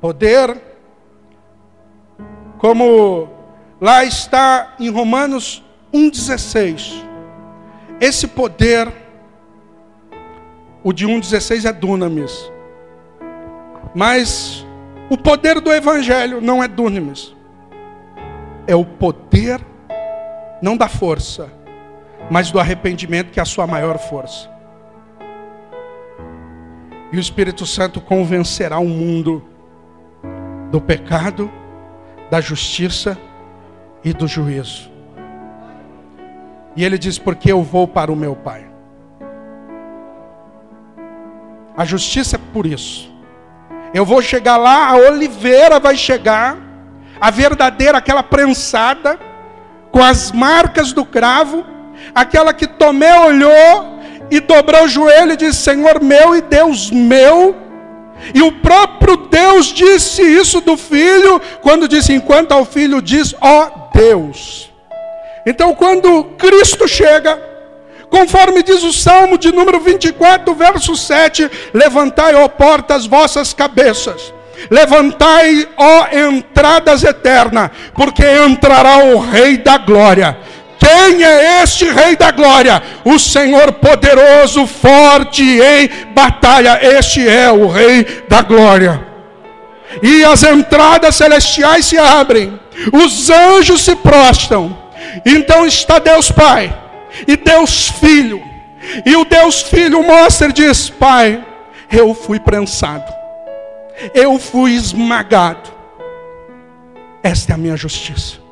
Poder, 0.00 0.60
como 2.58 3.28
lá 3.80 4.04
está 4.04 4.74
em 4.78 4.90
Romanos 4.90 5.64
1,16. 5.92 7.04
Esse 8.00 8.26
poder, 8.26 8.92
o 10.82 10.92
de 10.92 11.06
1,16 11.06 11.68
é 11.68 11.72
dunamis. 11.72 12.52
Mas 13.94 14.66
o 15.08 15.16
poder 15.16 15.60
do 15.60 15.72
Evangelho 15.72 16.40
não 16.40 16.62
é 16.62 16.68
dunamis 16.68 17.36
é 18.66 18.74
o 18.74 18.84
poder, 18.84 19.60
não 20.60 20.76
da 20.76 20.88
força, 20.88 21.50
mas 22.30 22.50
do 22.50 22.58
arrependimento, 22.58 23.30
que 23.30 23.38
é 23.38 23.42
a 23.42 23.46
sua 23.46 23.66
maior 23.66 23.98
força. 23.98 24.50
E 27.12 27.16
o 27.16 27.20
Espírito 27.20 27.64
Santo 27.64 28.00
convencerá 28.00 28.78
o 28.78 28.88
mundo 28.88 29.44
do 30.70 30.80
pecado, 30.80 31.50
da 32.30 32.40
justiça 32.40 33.16
e 34.02 34.12
do 34.12 34.26
juízo. 34.26 34.90
E 36.74 36.84
ele 36.84 36.98
diz: 36.98 37.18
Porque 37.18 37.50
eu 37.50 37.62
vou 37.62 37.86
para 37.86 38.12
o 38.12 38.16
meu 38.16 38.34
Pai. 38.34 38.66
A 41.76 41.84
justiça 41.84 42.36
é 42.36 42.40
por 42.52 42.66
isso. 42.66 43.14
Eu 43.94 44.04
vou 44.04 44.20
chegar 44.20 44.56
lá, 44.56 44.88
a 44.88 44.96
oliveira 44.96 45.78
vai 45.78 45.96
chegar 45.96 46.56
a 47.20 47.30
verdadeira, 47.30 47.98
aquela 47.98 48.22
prensada, 48.22 49.18
com 49.90 50.02
as 50.02 50.32
marcas 50.32 50.92
do 50.92 51.04
cravo, 51.04 51.64
aquela 52.14 52.52
que 52.52 52.66
Tomé 52.66 53.18
olhou 53.20 53.98
e 54.30 54.40
dobrou 54.40 54.84
o 54.84 54.88
joelho 54.88 55.32
e 55.32 55.36
disse: 55.36 55.62
Senhor 55.62 56.02
meu 56.02 56.36
e 56.36 56.40
Deus 56.40 56.90
meu. 56.90 57.56
E 58.34 58.42
o 58.42 58.50
próprio 58.50 59.16
Deus 59.28 59.66
disse 59.66 60.22
isso 60.22 60.60
do 60.60 60.76
filho, 60.76 61.40
quando 61.60 61.88
disse: 61.88 62.12
Enquanto 62.12 62.52
ao 62.52 62.64
filho 62.64 63.02
diz, 63.02 63.34
ó 63.40 63.66
oh, 63.66 63.98
Deus. 63.98 64.70
Então, 65.44 65.74
quando 65.74 66.24
Cristo 66.38 66.88
chega, 66.88 67.40
conforme 68.10 68.62
diz 68.62 68.82
o 68.82 68.92
Salmo 68.92 69.38
de 69.38 69.52
número 69.52 69.78
24, 69.80 70.54
verso 70.54 70.96
7: 70.96 71.50
Levantai, 71.74 72.34
ó 72.34 72.48
portas, 72.48 73.06
vossas 73.06 73.52
cabeças 73.52 74.34
Levantai, 74.70 75.68
ó 75.76 76.06
entradas 76.12 77.04
eternas, 77.04 77.70
porque 77.94 78.24
entrará 78.24 78.98
o 79.04 79.18
Rei 79.18 79.58
da 79.58 79.78
Glória. 79.78 80.38
Quem 80.78 81.24
é 81.24 81.62
este 81.62 81.88
Rei 81.88 82.16
da 82.16 82.30
Glória? 82.30 82.82
O 83.04 83.18
Senhor 83.18 83.72
poderoso, 83.72 84.66
forte 84.66 85.42
em 85.42 85.88
batalha. 86.14 86.78
Este 86.82 87.26
é 87.26 87.50
o 87.50 87.68
Rei 87.68 88.24
da 88.28 88.42
Glória. 88.42 89.06
E 90.02 90.24
as 90.24 90.42
entradas 90.42 91.16
celestiais 91.16 91.86
se 91.86 91.98
abrem, 91.98 92.58
os 92.92 93.30
anjos 93.30 93.82
se 93.82 93.96
prostam. 93.96 94.76
Então 95.24 95.66
está 95.66 95.98
Deus 95.98 96.30
Pai 96.30 96.76
e 97.26 97.36
Deus 97.36 97.88
Filho. 97.88 98.42
E 99.04 99.16
o 99.16 99.24
Deus 99.24 99.62
Filho 99.62 100.02
mostra 100.02 100.48
e 100.48 100.52
diz: 100.52 100.90
Pai, 100.90 101.42
eu 101.90 102.14
fui 102.14 102.38
prensado 102.38 103.16
eu 104.14 104.38
fui 104.38 104.72
esmagado. 104.72 105.70
Esta 107.22 107.52
é 107.52 107.54
a 107.54 107.58
minha 107.58 107.76
justiça. 107.76 108.45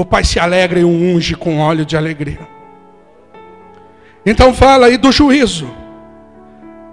O 0.00 0.04
Pai 0.04 0.24
se 0.24 0.40
alegra 0.40 0.80
e 0.80 0.84
o 0.84 0.88
unge 0.88 1.34
com 1.34 1.58
óleo 1.58 1.84
de 1.84 1.94
alegria. 1.94 2.48
Então 4.24 4.54
fala 4.54 4.86
aí 4.86 4.96
do 4.96 5.12
juízo. 5.12 5.70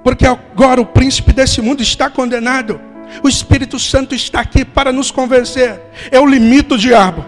Porque 0.03 0.25
agora 0.25 0.81
o 0.81 0.85
príncipe 0.85 1.31
desse 1.31 1.61
mundo 1.61 1.81
está 1.81 2.09
condenado. 2.09 2.81
O 3.23 3.29
Espírito 3.29 3.79
Santo 3.79 4.13
está 4.13 4.41
aqui 4.41 4.65
para 4.65 4.91
nos 4.91 5.09
convencer. 5.09 5.79
Eu 6.11 6.25
limito 6.25 6.75
o 6.75 6.77
diabo. 6.77 7.23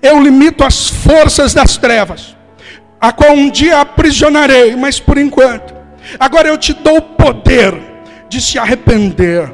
Eu 0.00 0.18
limito 0.18 0.64
as 0.64 0.88
forças 0.88 1.52
das 1.52 1.76
trevas. 1.76 2.34
a 2.98 3.10
qual 3.10 3.32
um 3.32 3.50
dia 3.50 3.80
aprisionarei, 3.80 4.76
mas 4.76 5.00
por 5.00 5.18
enquanto. 5.18 5.74
Agora 6.20 6.46
eu 6.46 6.56
te 6.56 6.72
dou 6.72 6.98
o 6.98 7.02
poder 7.02 7.74
de 8.28 8.40
se 8.40 8.58
arrepender. 8.58 9.52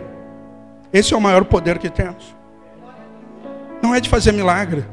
Esse 0.93 1.15
é 1.15 1.17
o 1.17 1.21
maior 1.21 1.45
poder 1.47 1.79
que 1.79 1.89
temos. 1.89 2.37
Não 3.83 3.95
é 3.95 4.01
de 4.01 4.09
fazer 4.11 4.33
milagre. 4.33 4.85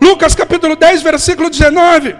Lucas 0.00 0.34
capítulo 0.34 0.76
10, 0.76 1.02
versículo 1.02 1.48
19. 1.48 2.16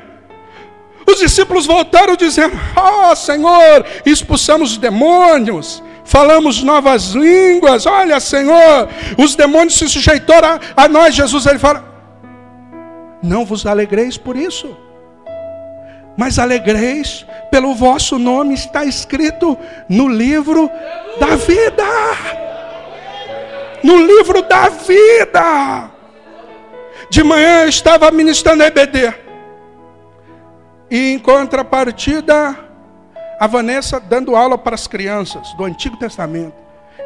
Os 1.06 1.18
discípulos 1.18 1.66
voltaram 1.66 2.16
dizendo: 2.16 2.58
oh, 2.76 3.14
Senhor, 3.14 3.84
expulsamos 4.06 4.72
os 4.72 4.78
demônios, 4.78 5.82
falamos 6.04 6.62
novas 6.62 7.10
línguas. 7.10 7.86
Olha, 7.86 8.20
Senhor, 8.20 8.88
os 9.18 9.34
demônios 9.34 9.76
se 9.76 9.88
sujeitaram 9.88 10.60
a, 10.76 10.84
a 10.84 10.88
nós. 10.88 11.14
Jesus 11.14 11.46
ele 11.46 11.58
fala: 11.58 11.84
Não 13.22 13.44
vos 13.44 13.66
alegreis 13.66 14.16
por 14.16 14.36
isso, 14.36 14.76
mas 16.16 16.38
alegreis 16.38 17.26
pelo 17.50 17.74
vosso 17.74 18.18
nome 18.18 18.54
está 18.54 18.84
escrito 18.84 19.58
no 19.88 20.08
livro 20.08 20.70
da 21.18 21.36
vida. 21.36 21.84
No 23.82 23.96
livro 23.96 24.42
da 24.42 24.68
vida. 24.68 25.90
De 27.10 27.24
manhã 27.24 27.64
eu 27.64 27.68
estava 27.68 28.08
ministrando 28.12 28.62
a 28.62 28.66
EBD. 28.68 29.12
E 30.88 31.12
em 31.12 31.18
contrapartida, 31.18 32.56
a 33.38 33.46
Vanessa 33.48 33.98
dando 33.98 34.36
aula 34.36 34.56
para 34.56 34.76
as 34.76 34.86
crianças 34.86 35.52
do 35.54 35.64
Antigo 35.64 35.96
Testamento. 35.96 36.54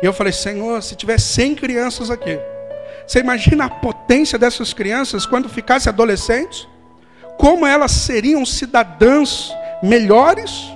E 0.03 0.07
eu 0.07 0.13
falei, 0.13 0.33
Senhor, 0.33 0.83
se 0.83 0.95
tiver 0.95 1.19
100 1.19 1.55
crianças 1.55 2.11
aqui, 2.11 2.39
você 3.07 3.21
imagina 3.21 3.65
a 3.65 3.71
potência 3.71 4.39
dessas 4.39 4.75
crianças 4.75 5.25
quando 5.25 5.49
ficassem 5.49 5.91
adolescentes? 5.91 6.69
Como 7.39 7.67
elas 7.67 7.93
seriam 7.93 8.45
cidadãs 8.45 9.51
melhores? 9.83 10.71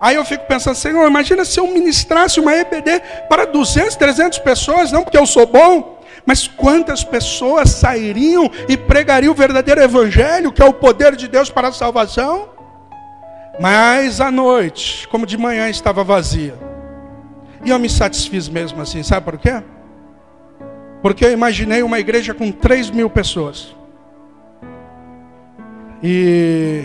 Aí 0.00 0.14
eu 0.14 0.24
fico 0.24 0.46
pensando, 0.46 0.76
Senhor, 0.76 1.06
imagina 1.08 1.44
se 1.44 1.58
eu 1.58 1.66
ministrasse 1.66 2.38
uma 2.38 2.54
EBD 2.54 3.02
para 3.28 3.46
200, 3.46 3.96
300 3.96 4.38
pessoas, 4.40 4.92
não 4.92 5.02
porque 5.02 5.18
eu 5.18 5.26
sou 5.26 5.46
bom, 5.46 6.01
mas 6.24 6.46
quantas 6.46 7.02
pessoas 7.02 7.70
sairiam 7.70 8.50
e 8.68 8.76
pregariam 8.76 9.32
o 9.32 9.36
verdadeiro 9.36 9.82
evangelho, 9.82 10.52
que 10.52 10.62
é 10.62 10.64
o 10.64 10.72
poder 10.72 11.16
de 11.16 11.28
Deus 11.28 11.50
para 11.50 11.68
a 11.68 11.72
salvação? 11.72 12.50
Mas 13.60 14.20
à 14.20 14.30
noite, 14.30 15.06
como 15.08 15.26
de 15.26 15.36
manhã 15.36 15.68
estava 15.68 16.04
vazia. 16.04 16.54
E 17.64 17.70
eu 17.70 17.78
me 17.78 17.88
satisfiz 17.88 18.48
mesmo 18.48 18.80
assim, 18.80 19.02
sabe 19.02 19.24
por 19.24 19.38
quê? 19.38 19.62
Porque 21.00 21.24
eu 21.24 21.32
imaginei 21.32 21.82
uma 21.82 21.98
igreja 21.98 22.32
com 22.32 22.50
3 22.50 22.90
mil 22.90 23.10
pessoas. 23.10 23.74
E 26.02 26.84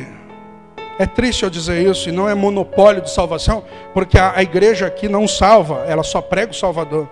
é 1.00 1.06
triste 1.06 1.44
eu 1.44 1.50
dizer 1.50 1.86
isso, 1.88 2.10
e 2.10 2.12
não 2.12 2.28
é 2.28 2.34
monopólio 2.34 3.02
de 3.02 3.12
salvação, 3.12 3.64
porque 3.94 4.18
a, 4.18 4.36
a 4.36 4.44
igreja 4.44 4.88
aqui 4.88 5.08
não 5.08 5.28
salva, 5.28 5.86
ela 5.88 6.04
só 6.04 6.22
prega 6.22 6.52
o 6.52 6.56
Salvador. 6.56 7.08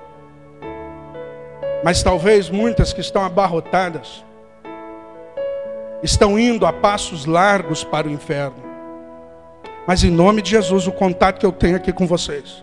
Mas 1.84 2.02
talvez 2.02 2.50
muitas 2.50 2.94
que 2.94 3.02
estão 3.02 3.24
abarrotadas 3.24 4.24
estão 6.02 6.38
indo 6.38 6.66
a 6.66 6.74
passos 6.74 7.26
largos 7.26 7.84
para 7.84 8.08
o 8.08 8.12
inferno. 8.12 8.64
Mas 9.88 10.04
em 10.04 10.10
nome 10.10 10.42
de 10.42 10.52
Jesus, 10.52 10.88
o 10.88 10.92
contato 10.92 11.40
que 11.40 11.46
eu 11.46 11.52
tenho 11.52 11.76
aqui 11.76 11.92
com 11.94 12.08
vocês, 12.08 12.62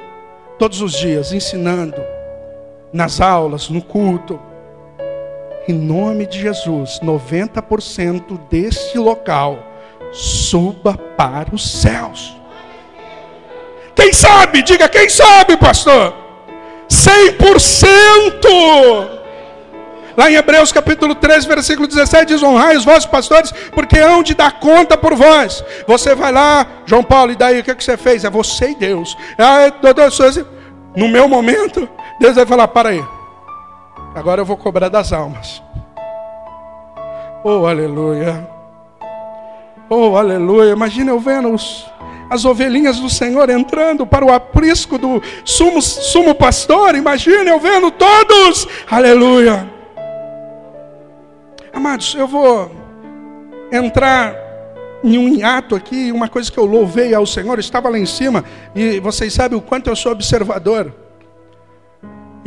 todos 0.59 0.81
os 0.81 0.93
dias, 0.93 1.33
ensinando, 1.33 2.03
nas 2.93 3.21
aulas, 3.21 3.69
no 3.69 3.81
culto, 3.81 4.39
em 5.69 5.73
nome 5.73 6.27
de 6.27 6.41
Jesus, 6.41 6.99
90% 7.01 8.39
deste 8.51 8.99
local 8.99 9.59
suba 10.13 10.99
para 11.17 11.55
os 11.55 11.69
céus. 11.69 12.37
Quem 13.95 14.13
sabe? 14.13 14.63
Diga 14.63 14.89
quem 14.89 15.09
sabe, 15.09 15.57
pastor. 15.57 16.22
100%. 16.93 19.23
Lá 20.15 20.31
em 20.31 20.35
Hebreus 20.35 20.71
capítulo 20.71 21.15
13, 21.15 21.49
versículo 21.49 21.89
17, 21.89 22.27
diz: 22.27 22.43
Honrai 22.43 22.77
os 22.77 22.85
vossos 22.85 23.07
pastores, 23.07 23.51
porque 23.73 23.99
hão 23.99 24.23
de 24.23 24.35
dar 24.35 24.61
conta 24.61 24.95
por 24.97 25.15
vós. 25.15 25.65
Você 25.87 26.15
vai 26.15 26.31
lá, 26.31 26.67
João 26.85 27.03
Paulo, 27.03 27.33
e 27.33 27.37
daí 27.37 27.61
o 27.61 27.65
que, 27.65 27.71
é 27.71 27.75
que 27.75 27.83
você 27.83 27.97
fez? 27.97 28.25
É 28.25 28.31
você 28.31 28.73
e 28.73 28.75
Deus. 28.75 29.17
Ah, 29.39 29.73
doutor 29.81 30.13
Souza, 30.13 30.47
no 30.95 31.09
meu 31.09 31.27
momento, 31.27 31.89
Deus 32.21 32.37
vai 32.37 32.45
falar: 32.45 32.69
para 32.69 32.91
aí, 32.91 33.03
agora 34.15 34.43
eu 34.43 34.45
vou 34.45 34.59
cobrar 34.59 34.91
das 34.91 35.15
almas. 35.15 35.63
Oh, 37.43 37.67
aleluia. 37.67 38.47
Oh, 39.89 40.17
aleluia. 40.17 40.73
Imagina 40.73 41.11
eu 41.11 41.19
vendo 41.19 41.53
os, 41.53 41.87
as 42.33 42.47
ovelhinhas 42.47 42.99
do 42.99 43.11
Senhor 43.11 43.51
entrando 43.51 44.07
para 44.07 44.25
o 44.25 44.33
aprisco 44.33 44.97
do 44.97 45.23
sumo, 45.45 45.83
sumo 45.83 46.35
pastor. 46.35 46.95
Imagina 46.95 47.51
eu 47.51 47.61
vendo 47.61 47.91
todos. 47.91 48.67
Aleluia. 48.91 49.69
Amados, 51.71 52.15
eu 52.15 52.27
vou 52.27 52.71
entrar 53.71 54.35
em 55.05 55.19
um 55.19 55.29
hiato 55.29 55.75
aqui, 55.75 56.11
uma 56.11 56.27
coisa 56.27 56.51
que 56.51 56.57
eu 56.57 56.65
louvei 56.65 57.15
ao 57.15 57.27
Senhor, 57.27 57.59
estava 57.59 57.91
lá 57.91 57.99
em 57.99 58.07
cima, 58.07 58.45
e 58.75 58.99
vocês 59.01 59.33
sabem 59.33 59.59
o 59.59 59.61
quanto 59.61 59.91
eu 59.91 59.97
sou 59.97 60.13
observador. 60.13 60.95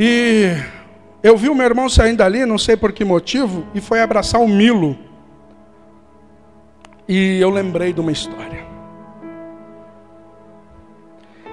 E 0.00 0.50
eu 1.22 1.36
vi 1.36 1.48
o 1.48 1.54
meu 1.54 1.66
irmão 1.66 1.88
saindo 1.88 2.18
dali, 2.18 2.44
não 2.44 2.58
sei 2.58 2.76
por 2.76 2.92
que 2.92 3.04
motivo, 3.04 3.64
e 3.72 3.80
foi 3.80 4.00
abraçar 4.00 4.40
o 4.40 4.48
Milo. 4.48 4.98
E 7.06 7.38
eu 7.40 7.50
lembrei 7.50 7.92
de 7.92 8.00
uma 8.00 8.10
história. 8.10 8.65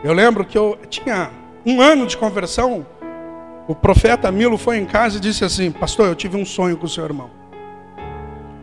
Eu 0.04 0.14
lembro 0.14 0.43
que 0.43 0.58
eu 0.58 0.78
tinha 0.89 1.30
um 1.66 1.82
ano 1.82 2.06
de 2.06 2.18
conversão. 2.18 2.86
O 3.68 3.74
profeta 3.74 4.30
Milo 4.32 4.58
foi 4.58 4.78
em 4.78 4.86
casa 4.86 5.18
e 5.18 5.20
disse 5.20 5.45
assim: 5.45 5.72
Pastor, 5.72 6.08
eu 6.08 6.16
tive 6.16 6.36
um 6.36 6.45
sonho 6.45 6.76
com 6.76 6.86
o 6.86 6.89
seu 6.89 7.06
irmão. 7.06 7.30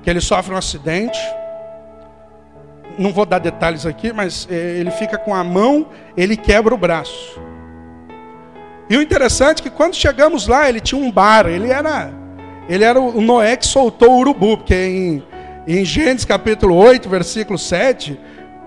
Que 0.03 0.11
ele 0.11 0.21
sofre 0.21 0.53
um 0.53 0.59
acidente. 0.59 1.19
Não 2.99 3.13
vou 3.13 3.25
dar 3.25 3.39
detalhes 3.39 3.87
aqui, 3.87 4.13
mas 4.13 4.47
eh, 4.51 4.79
ele 4.79 4.91
fica 4.91 5.17
com 5.17 5.35
a 5.35 5.43
mão, 5.43 5.87
ele 6.17 6.37
quebra 6.37 6.75
o 6.75 6.79
braço. 6.79 7.41
E 8.91 8.97
o 8.97 9.01
interessante 9.01 9.61
é 9.61 9.63
que 9.63 9.71
quando 9.71 9.95
chegamos 9.95 10.47
lá, 10.47 10.69
ele 10.69 10.81
tinha 10.81 11.01
um 11.01 11.11
bar. 11.11 11.47
Ele 11.47 11.71
era, 11.71 12.13
ele 12.69 12.85
era 12.85 13.01
o 13.01 13.21
Noé 13.23 13.57
que 13.57 13.67
soltou 13.67 14.11
o 14.11 14.19
urubu, 14.19 14.59
porque 14.59 14.75
em 14.75 15.23
em 15.67 15.85
Gênesis 15.85 16.25
capítulo 16.25 16.75
8, 16.75 17.09
versículo 17.09 17.59
7, 17.59 18.19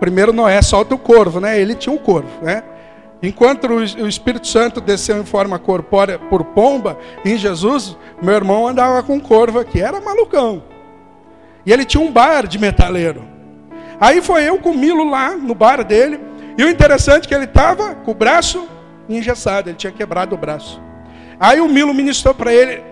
primeiro 0.04 0.34
Noé 0.34 0.62
solta 0.62 0.94
o 0.94 0.98
corvo, 0.98 1.40
né? 1.40 1.58
Ele 1.58 1.76
tinha 1.76 1.96
um 1.96 1.98
corvo, 1.98 2.28
né? 2.42 2.62
Enquanto 3.22 3.70
o 3.70 4.06
Espírito 4.06 4.46
Santo 4.46 4.82
desceu 4.82 5.18
em 5.18 5.24
forma 5.24 5.58
corpórea 5.58 6.20
por 6.20 6.44
pomba, 6.44 7.00
em 7.24 7.38
Jesus, 7.38 7.96
meu 8.22 8.34
irmão 8.34 8.68
andava 8.68 9.02
com 9.02 9.18
corvo 9.18 9.60
aqui, 9.60 9.82
era 9.82 10.02
malucão. 10.02 10.62
E 11.66 11.72
ele 11.72 11.86
tinha 11.86 12.04
um 12.04 12.12
bar 12.12 12.46
de 12.46 12.60
metaleiro. 12.60 13.24
Aí 13.98 14.22
foi 14.22 14.44
eu 14.44 14.60
com 14.60 14.72
o 14.72 14.78
Milo 14.78 15.10
lá 15.10 15.38
no 15.38 15.56
bar 15.56 15.86
dele, 15.86 16.20
e 16.58 16.66
o 16.66 16.70
interessante 16.70 17.24
é 17.24 17.28
que 17.30 17.34
ele 17.34 17.46
estava 17.46 17.96
com 17.96 18.12
o 18.12 18.14
braço 18.14 18.68
engessado, 19.08 19.70
ele 19.70 19.78
tinha 19.78 19.94
quebrado 19.94 20.36
o 20.36 20.38
braço. 20.38 20.82
Aí 21.40 21.62
o 21.62 21.70
Milo 21.70 21.94
ministrou 21.94 22.34
para 22.34 22.54
ele, 22.54 22.84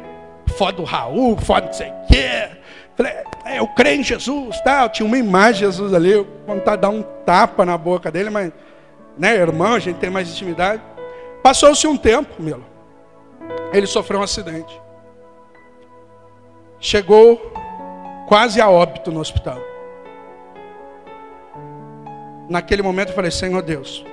foda 0.55 0.77
do 0.77 0.85
Raul, 0.85 1.35
foda 1.41 1.65
não 1.65 1.73
sei 1.73 1.89
o 1.89 2.07
quê. 2.07 2.60
É, 3.09 3.59
eu 3.59 3.67
creio 3.67 4.01
em 4.01 4.03
Jesus, 4.03 4.59
tá? 4.61 4.87
Tinha 4.89 5.05
uma 5.05 5.17
imagem 5.17 5.53
de 5.53 5.59
Jesus 5.59 5.93
ali, 5.93 6.11
eu 6.11 6.27
vontade 6.45 6.77
de 6.77 6.81
dar 6.81 6.89
um 6.89 7.01
tapa 7.25 7.65
na 7.65 7.77
boca 7.77 8.11
dele, 8.11 8.29
mas, 8.29 8.51
né, 9.17 9.35
irmão, 9.35 9.73
a 9.73 9.79
gente 9.79 9.97
tem 9.97 10.09
mais 10.09 10.29
intimidade. 10.29 10.81
Passou-se 11.41 11.85
um 11.87 11.97
tempo, 11.97 12.41
Milo. 12.41 12.65
Ele 13.73 13.87
sofreu 13.87 14.19
um 14.19 14.23
acidente. 14.23 14.79
Chegou 16.79 17.53
quase 18.27 18.61
a 18.61 18.69
óbito 18.69 19.11
no 19.11 19.19
hospital. 19.19 19.59
Naquele 22.49 22.81
momento 22.81 23.09
eu 23.09 23.15
falei, 23.15 23.31
Senhor 23.31 23.61
Deus, 23.61 24.05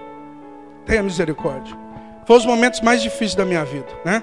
tenha 0.86 1.02
misericórdia. 1.02 1.76
Foi 2.24 2.36
os 2.36 2.46
momentos 2.46 2.80
mais 2.80 3.02
difíceis 3.02 3.34
da 3.34 3.44
minha 3.44 3.64
vida, 3.64 3.88
né? 4.04 4.22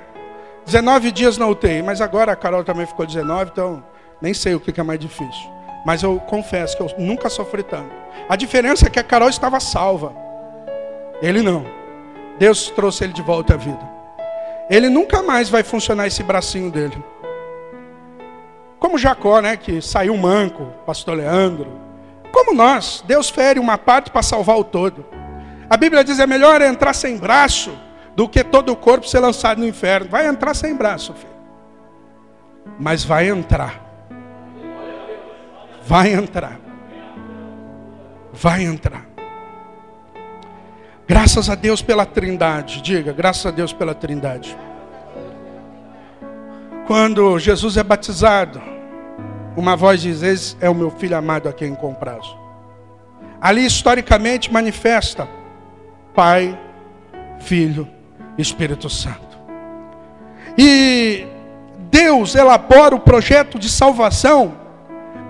19 0.65 1.11
dias 1.11 1.37
na 1.37 1.47
UTI, 1.47 1.83
mas 1.83 2.01
agora 2.01 2.31
a 2.31 2.35
Carol 2.35 2.63
também 2.63 2.85
ficou 2.85 3.05
19, 3.05 3.51
então 3.51 3.83
nem 4.21 4.33
sei 4.33 4.55
o 4.55 4.59
que 4.59 4.79
é 4.79 4.83
mais 4.83 4.99
difícil. 4.99 5.49
Mas 5.85 6.01
eu 6.01 6.19
confesso 6.19 6.75
que 6.75 6.81
eu 6.81 6.89
nunca 6.97 7.29
sofri 7.29 7.61
tanto. 7.61 7.91
A 8.27 8.35
diferença 8.35 8.87
é 8.87 8.89
que 8.89 8.99
a 8.99 9.03
Carol 9.03 9.29
estava 9.29 9.59
salva. 9.59 10.13
Ele 11.21 11.41
não. 11.43 11.65
Deus 12.39 12.69
trouxe 12.71 13.03
ele 13.03 13.13
de 13.13 13.21
volta 13.21 13.53
à 13.53 13.57
vida. 13.57 13.95
Ele 14.69 14.89
nunca 14.89 15.21
mais 15.21 15.47
vai 15.47 15.61
funcionar 15.61 16.07
esse 16.07 16.23
bracinho 16.23 16.71
dele. 16.71 17.01
Como 18.79 18.97
Jacó, 18.97 19.39
né, 19.41 19.55
que 19.55 19.79
saiu 19.79 20.17
manco, 20.17 20.65
pastor 20.85 21.17
Leandro. 21.17 21.71
Como 22.31 22.53
nós, 22.53 23.03
Deus 23.05 23.29
fere 23.29 23.59
uma 23.59 23.77
parte 23.77 24.09
para 24.09 24.23
salvar 24.23 24.57
o 24.57 24.63
todo. 24.63 25.05
A 25.69 25.77
Bíblia 25.77 26.03
diz 26.03 26.19
é 26.19 26.27
melhor 26.27 26.61
entrar 26.61 26.93
sem 26.93 27.17
braço 27.17 27.71
do 28.15 28.27
que 28.27 28.43
todo 28.43 28.71
o 28.71 28.75
corpo 28.75 29.07
ser 29.07 29.19
lançado 29.19 29.59
no 29.59 29.67
inferno. 29.67 30.09
Vai 30.09 30.27
entrar 30.27 30.53
sem 30.55 30.75
braço, 30.75 31.13
filho. 31.13 31.35
Mas 32.79 33.03
vai 33.03 33.29
entrar 33.29 33.84
vai 35.85 36.13
entrar. 36.13 36.59
Vai 38.33 38.63
entrar. 38.63 39.05
Graças 41.07 41.49
a 41.49 41.55
Deus 41.55 41.81
pela 41.81 42.05
Trindade. 42.05 42.81
Diga, 42.81 43.13
graças 43.13 43.45
a 43.45 43.51
Deus 43.51 43.71
pela 43.71 43.93
Trindade. 43.93 44.57
Quando 46.87 47.37
Jesus 47.39 47.77
é 47.77 47.83
batizado, 47.83 48.61
uma 49.55 49.75
voz 49.75 50.01
diz: 50.01 50.21
Esse 50.21 50.57
é 50.59 50.69
o 50.69 50.75
meu 50.75 50.89
filho 50.89 51.15
amado 51.15 51.47
a 51.47 51.53
quem 51.53 51.75
comprazo. 51.75 52.35
Ali 53.39 53.65
historicamente 53.65 54.51
manifesta 54.51 55.27
Pai, 56.13 56.57
Filho 57.39 57.87
Espírito 58.37 58.89
Santo. 58.89 59.37
E 60.57 61.27
Deus 61.91 62.33
elabora 62.33 62.95
o 62.95 62.99
projeto 62.99 63.59
de 63.59 63.69
salvação 63.69 64.64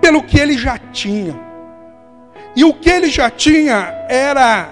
pelo 0.06 0.22
que 0.22 0.40
ele 0.40 0.56
já 0.56 0.78
tinha. 0.78 1.36
E 2.56 2.64
o 2.64 2.72
que 2.76 2.92
ele 2.92 3.10
já 3.10 3.28
tinha 3.28 4.06
era 4.08 4.70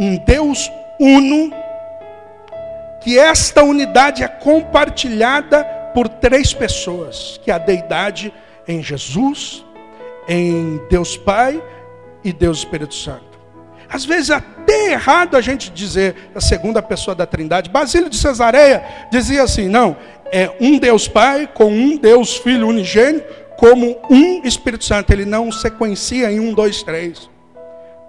um 0.00 0.16
Deus 0.16 0.72
uno, 0.98 1.52
que 3.02 3.18
esta 3.18 3.62
unidade 3.62 4.22
é 4.22 4.28
compartilhada 4.28 5.62
por 5.92 6.08
três 6.08 6.54
pessoas, 6.54 7.38
que 7.44 7.50
é 7.50 7.54
a 7.54 7.58
deidade 7.58 8.32
em 8.66 8.82
Jesus, 8.82 9.62
em 10.26 10.80
Deus 10.88 11.18
Pai 11.18 11.62
e 12.24 12.32
Deus 12.32 12.60
Espírito 12.60 12.94
Santo. 12.94 13.38
Às 13.90 14.06
vezes 14.06 14.30
é 14.30 14.36
até 14.36 14.92
errado 14.92 15.36
a 15.36 15.42
gente 15.42 15.70
dizer 15.70 16.30
a 16.34 16.40
segunda 16.40 16.80
pessoa 16.80 17.14
da 17.14 17.26
Trindade. 17.26 17.68
Basílio 17.68 18.08
de 18.08 18.16
Cesareia 18.16 18.82
dizia 19.10 19.42
assim: 19.42 19.68
não, 19.68 19.98
é 20.32 20.50
um 20.58 20.78
Deus 20.78 21.06
Pai 21.06 21.46
com 21.46 21.66
um 21.66 21.98
Deus 21.98 22.38
Filho 22.38 22.68
unigênito, 22.68 23.41
como 23.62 23.96
um 24.10 24.42
Espírito 24.42 24.84
Santo. 24.84 25.12
Ele 25.12 25.24
não 25.24 25.52
sequencia 25.52 26.32
em 26.32 26.40
um, 26.40 26.52
dois, 26.52 26.82
três. 26.82 27.30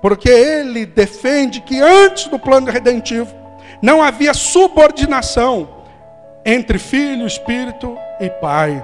Porque 0.01 0.27
ele 0.27 0.83
defende 0.83 1.61
que 1.61 1.79
antes 1.79 2.25
do 2.25 2.39
plano 2.39 2.71
redentivo 2.71 3.31
não 3.79 4.01
havia 4.01 4.33
subordinação 4.33 5.69
entre 6.43 6.79
Filho, 6.79 7.27
Espírito 7.27 7.95
e 8.19 8.31
Pai. 8.31 8.83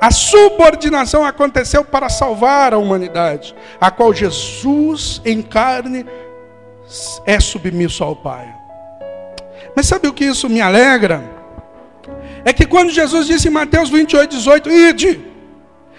A 0.00 0.12
subordinação 0.12 1.26
aconteceu 1.26 1.84
para 1.84 2.08
salvar 2.08 2.72
a 2.72 2.78
humanidade, 2.78 3.52
a 3.80 3.90
qual 3.90 4.14
Jesus 4.14 5.20
em 5.24 5.42
carne 5.42 6.06
é 7.26 7.40
submisso 7.40 8.04
ao 8.04 8.14
Pai. 8.14 8.54
Mas 9.74 9.86
sabe 9.86 10.06
o 10.06 10.12
que 10.12 10.26
isso 10.26 10.48
me 10.48 10.60
alegra? 10.60 11.24
É 12.44 12.52
que 12.52 12.66
quando 12.66 12.90
Jesus 12.90 13.26
disse 13.26 13.48
em 13.48 13.50
Mateus 13.50 13.90
28, 13.90 14.30
18: 14.30 14.70
Ide 14.70 15.33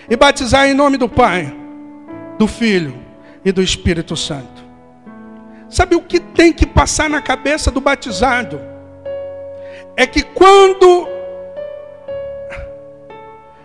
e 0.10 0.16
batizar 0.16 0.68
em 0.68 0.74
nome 0.74 0.97
do 0.97 1.10
Pai, 1.10 1.53
do 2.38 2.47
Filho 2.47 2.95
e 3.43 3.51
do 3.51 3.62
Espírito 3.62 4.16
Santo. 4.16 4.64
Sabe 5.70 5.95
o 5.95 6.01
que 6.01 6.20
tem 6.20 6.53
que 6.53 6.66
passar 6.66 7.10
na 7.10 7.22
cabeça 7.22 7.72
do 7.72 7.82
batizado? 7.82 8.62
É 9.97 10.06
que 10.06 10.22
quando 10.22 11.08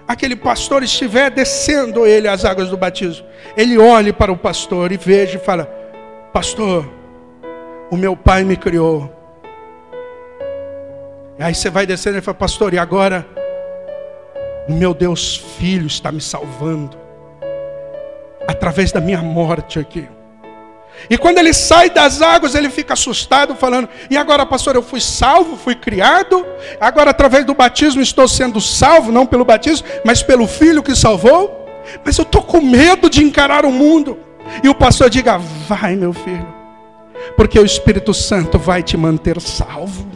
aquele 0.08 0.34
pastor 0.34 0.82
estiver 0.82 1.30
descendo 1.30 2.06
ele 2.06 2.26
as 2.26 2.44
águas 2.44 2.68
do 2.68 2.76
batismo, 2.76 3.26
ele 3.56 3.78
olhe 3.78 4.12
para 4.12 4.32
o 4.32 4.36
pastor 4.36 4.92
e 4.92 4.96
veja 4.96 5.36
e 5.36 5.40
fala: 5.40 5.66
Pastor, 6.32 6.88
o 7.90 7.96
meu 7.96 8.16
pai 8.16 8.44
me 8.44 8.56
criou. 8.56 9.16
Aí 11.38 11.54
você 11.54 11.70
vai 11.70 11.86
descendo 11.86 12.18
e 12.18 12.20
fala: 12.20 12.36
Pastor, 12.36 12.74
e 12.74 12.78
agora? 12.78 13.26
Meu 14.70 14.94
Deus 14.94 15.36
Filho 15.58 15.86
está 15.86 16.12
me 16.12 16.20
salvando 16.20 16.96
através 18.46 18.92
da 18.92 19.00
minha 19.00 19.22
morte 19.22 19.78
aqui. 19.78 20.08
E 21.08 21.16
quando 21.16 21.38
ele 21.38 21.54
sai 21.54 21.88
das 21.88 22.20
águas, 22.20 22.54
ele 22.54 22.68
fica 22.68 22.92
assustado, 22.92 23.54
falando: 23.54 23.88
E 24.10 24.16
agora, 24.16 24.44
pastor, 24.44 24.74
eu 24.74 24.82
fui 24.82 25.00
salvo, 25.00 25.56
fui 25.56 25.74
criado, 25.74 26.44
agora 26.80 27.10
através 27.10 27.44
do 27.44 27.54
batismo 27.54 28.02
estou 28.02 28.28
sendo 28.28 28.60
salvo, 28.60 29.10
não 29.10 29.26
pelo 29.26 29.44
batismo, 29.44 29.86
mas 30.04 30.22
pelo 30.22 30.46
filho 30.46 30.82
que 30.82 30.94
salvou. 30.94 31.58
Mas 32.04 32.18
eu 32.18 32.22
estou 32.22 32.42
com 32.42 32.60
medo 32.60 33.08
de 33.08 33.24
encarar 33.24 33.64
o 33.64 33.72
mundo. 33.72 34.18
E 34.62 34.68
o 34.68 34.74
pastor 34.74 35.08
diga: 35.08 35.38
Vai, 35.38 35.96
meu 35.96 36.12
filho, 36.12 36.46
porque 37.36 37.58
o 37.58 37.64
Espírito 37.64 38.12
Santo 38.12 38.58
vai 38.58 38.82
te 38.82 38.96
manter 38.96 39.40
salvo. 39.40 40.06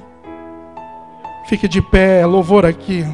Fique 1.49 1.69
de 1.69 1.81
pé, 1.81 2.25
louvor 2.27 2.67
aqui. 2.67 3.07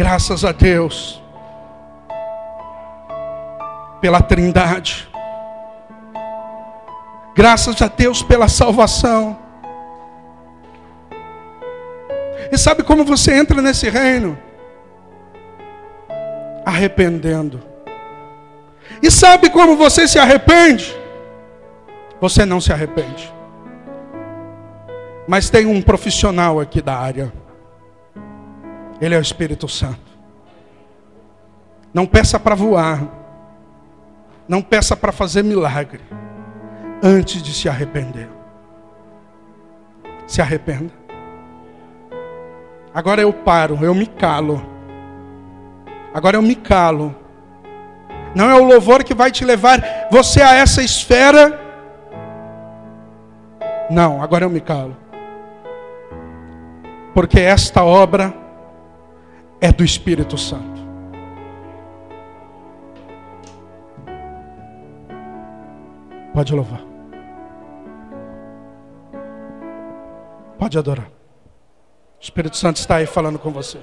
Graças 0.00 0.46
a 0.46 0.52
Deus 0.52 1.20
pela 4.00 4.22
Trindade. 4.22 5.06
Graças 7.34 7.82
a 7.82 7.86
Deus 7.86 8.22
pela 8.22 8.48
salvação. 8.48 9.38
E 12.50 12.56
sabe 12.56 12.82
como 12.82 13.04
você 13.04 13.34
entra 13.34 13.60
nesse 13.60 13.90
reino? 13.90 14.38
Arrependendo. 16.64 17.62
E 19.02 19.10
sabe 19.10 19.50
como 19.50 19.76
você 19.76 20.08
se 20.08 20.18
arrepende? 20.18 20.96
Você 22.22 22.46
não 22.46 22.58
se 22.58 22.72
arrepende. 22.72 23.30
Mas 25.28 25.50
tem 25.50 25.66
um 25.66 25.82
profissional 25.82 26.58
aqui 26.58 26.80
da 26.80 26.96
área. 26.96 27.39
Ele 29.00 29.14
é 29.14 29.18
o 29.18 29.22
Espírito 29.22 29.66
Santo. 29.66 30.10
Não 31.92 32.06
peça 32.06 32.38
para 32.38 32.54
voar. 32.54 33.02
Não 34.46 34.62
peça 34.62 34.96
para 34.96 35.12
fazer 35.12 35.42
milagre 35.42 36.00
antes 37.02 37.42
de 37.42 37.52
se 37.52 37.68
arrepender. 37.68 38.28
Se 40.26 40.40
arrependa. 40.42 40.92
Agora 42.92 43.20
eu 43.20 43.32
paro, 43.32 43.78
eu 43.82 43.94
me 43.94 44.06
calo. 44.06 44.64
Agora 46.12 46.36
eu 46.36 46.42
me 46.42 46.54
calo. 46.54 47.14
Não 48.34 48.50
é 48.50 48.54
o 48.54 48.64
louvor 48.64 49.02
que 49.02 49.14
vai 49.14 49.30
te 49.30 49.44
levar 49.44 50.08
você 50.10 50.42
a 50.42 50.54
essa 50.54 50.82
esfera. 50.82 51.58
Não, 53.88 54.22
agora 54.22 54.44
eu 54.44 54.50
me 54.50 54.60
calo. 54.60 54.96
Porque 57.14 57.40
esta 57.40 57.82
obra 57.82 58.34
é 59.60 59.72
do 59.72 59.84
Espírito 59.84 60.38
Santo. 60.38 60.80
Pode 66.32 66.54
louvar. 66.54 66.82
Pode 70.58 70.78
adorar. 70.78 71.06
O 71.06 72.22
Espírito 72.22 72.56
Santo 72.56 72.76
está 72.76 72.96
aí 72.96 73.06
falando 73.06 73.38
com 73.38 73.50
você. 73.50 73.78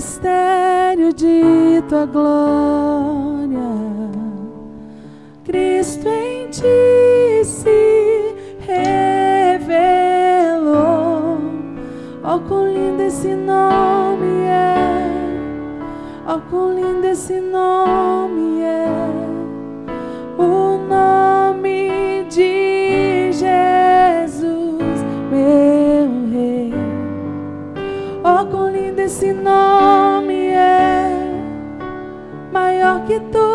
mistério 0.00 1.12
de 1.12 1.82
tua 1.86 2.06
glória. 2.06 3.60
Cristo 5.44 6.08
em 6.08 6.48
ti 6.48 7.44
se 7.44 8.34
revelou. 8.60 9.76
Oh, 12.24 12.40
quão 12.48 12.72
lindo 12.72 13.02
esse 13.02 13.34
nome 13.34 14.44
é! 14.46 15.04
Oh, 16.26 16.40
quão 16.48 16.74
lindo 16.74 17.06
esse 17.06 17.38
nome 17.38 18.49
que 33.10 33.49